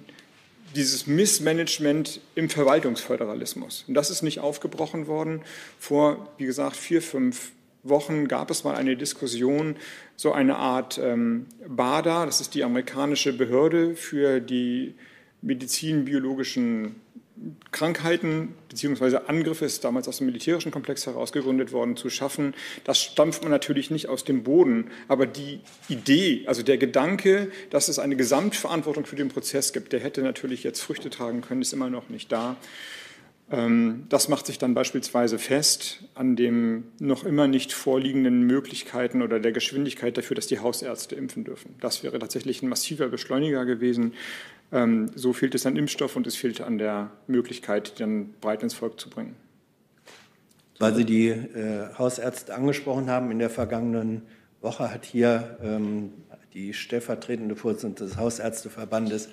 [0.75, 3.85] dieses Missmanagement im Verwaltungsföderalismus.
[3.89, 5.43] Und das ist nicht aufgebrochen worden.
[5.79, 7.53] Vor, wie gesagt, vier, fünf
[7.83, 9.77] Wochen gab es mal eine Diskussion,
[10.17, 14.95] so eine Art ähm, BADA, das ist die amerikanische Behörde für die
[15.43, 16.97] medizinbiologischen
[17.71, 19.19] Krankheiten bzw.
[19.27, 22.55] Angriffe ist damals aus dem militärischen Komplex heraus gegründet worden, zu schaffen.
[22.85, 27.89] Das stampft man natürlich nicht aus dem Boden, aber die Idee, also der Gedanke, dass
[27.89, 31.73] es eine Gesamtverantwortung für den Prozess gibt, der hätte natürlich jetzt Früchte tragen können, ist
[31.73, 32.57] immer noch nicht da.
[33.51, 39.41] Ähm, das macht sich dann beispielsweise fest an den noch immer nicht vorliegenden Möglichkeiten oder
[39.41, 41.75] der Geschwindigkeit dafür, dass die Hausärzte impfen dürfen.
[41.81, 44.15] Das wäre tatsächlich ein massiver Beschleuniger gewesen.
[44.73, 48.63] Ähm, so fehlt es an Impfstoff und es fehlt an der Möglichkeit, die dann breit
[48.63, 49.37] ins Volk zu bringen.
[50.79, 54.23] Weil Sie die äh, Hausärzte angesprochen haben, in der vergangenen
[54.61, 56.13] Woche hat hier ähm,
[56.55, 59.29] die stellvertretende Vorsitzende des Hausärzteverbandes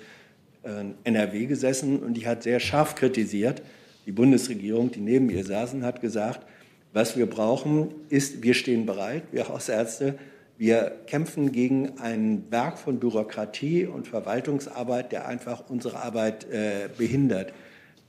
[0.62, 3.62] äh, NRW gesessen und die hat sehr scharf kritisiert,
[4.06, 6.46] die Bundesregierung, die neben ihr saßen, hat gesagt,
[6.92, 10.18] was wir brauchen, ist, wir stehen bereit, wir Hausärzte,
[10.58, 17.52] wir kämpfen gegen einen Berg von Bürokratie und Verwaltungsarbeit, der einfach unsere Arbeit äh, behindert.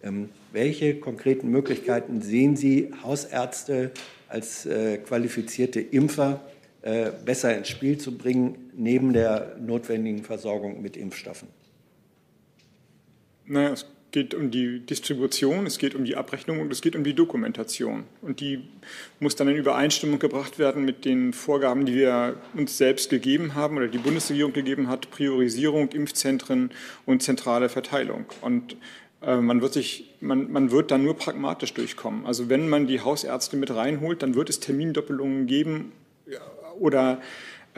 [0.01, 3.91] Ähm, welche konkreten Möglichkeiten sehen Sie, Hausärzte
[4.27, 6.41] als äh, qualifizierte Impfer
[6.81, 11.49] äh, besser ins Spiel zu bringen, neben der notwendigen Versorgung mit Impfstoffen?
[13.45, 17.03] Naja, es geht um die Distribution, es geht um die Abrechnung und es geht um
[17.03, 18.05] die Dokumentation.
[18.22, 18.62] Und die
[19.20, 23.78] muss dann in Übereinstimmung gebracht werden mit den Vorgaben, die wir uns selbst gegeben haben
[23.78, 26.72] oder die Bundesregierung gegeben hat, Priorisierung, Impfzentren
[27.05, 28.26] und zentrale Verteilung.
[28.41, 28.78] Und
[29.22, 32.26] äh, man wird, sich, man, man wird dann nur pragmatisch durchkommen.
[32.26, 35.91] Also wenn man die Hausärzte mit reinholt, dann wird es Termindoppelungen geben
[36.80, 37.22] oder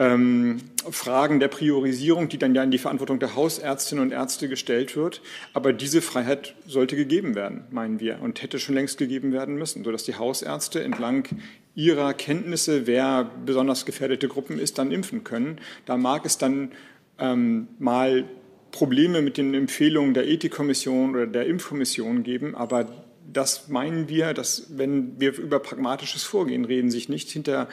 [0.02, 4.96] ähm, Fragen der Priorisierung, die dann ja in die Verantwortung der Hausärztinnen und Ärzte gestellt
[4.96, 5.22] wird.
[5.52, 9.84] Aber diese Freiheit sollte gegeben werden, meinen wir, und hätte schon längst gegeben werden müssen,
[9.84, 11.28] sodass die Hausärzte entlang
[11.74, 15.58] ihrer Kenntnisse, wer besonders gefährdete Gruppen ist, dann impfen können.
[15.86, 16.72] Da mag es dann
[17.18, 18.24] ähm, mal
[18.72, 22.86] Probleme mit den Empfehlungen der Ethikkommission oder der Impfkommission geben, aber
[23.32, 27.68] das meinen wir, dass wenn wir über pragmatisches Vorgehen reden, sich nicht hinter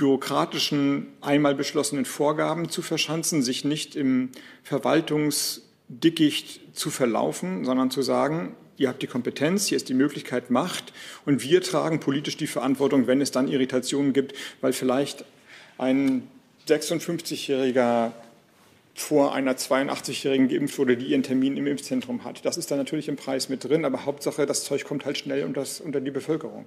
[0.00, 4.30] bürokratischen, einmal beschlossenen Vorgaben zu verschanzen, sich nicht im
[4.62, 10.94] Verwaltungsdickicht zu verlaufen, sondern zu sagen, ihr habt die Kompetenz, hier ist die Möglichkeit, Macht
[11.26, 15.26] und wir tragen politisch die Verantwortung, wenn es dann Irritationen gibt, weil vielleicht
[15.76, 16.26] ein
[16.66, 18.12] 56-Jähriger
[18.94, 22.46] vor einer 82-Jährigen geimpft wurde, die ihren Termin im Impfzentrum hat.
[22.46, 25.44] Das ist dann natürlich im Preis mit drin, aber Hauptsache, das Zeug kommt halt schnell
[25.44, 26.64] unter, unter die Bevölkerung.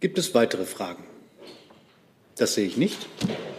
[0.00, 1.04] Gibt es weitere Fragen?
[2.36, 3.06] Das sehe ich nicht.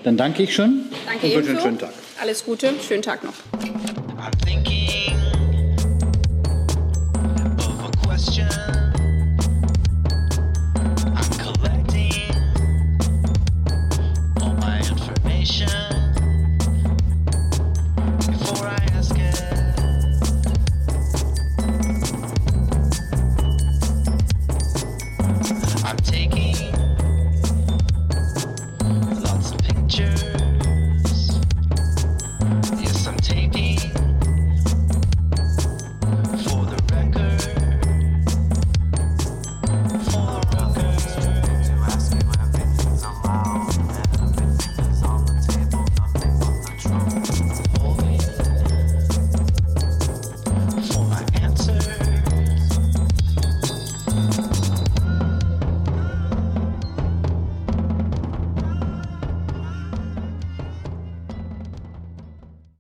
[0.03, 1.93] Dann danke ich schon Danke und wünsche einen schönen Tag.
[2.21, 3.33] Alles Gute, schönen Tag noch.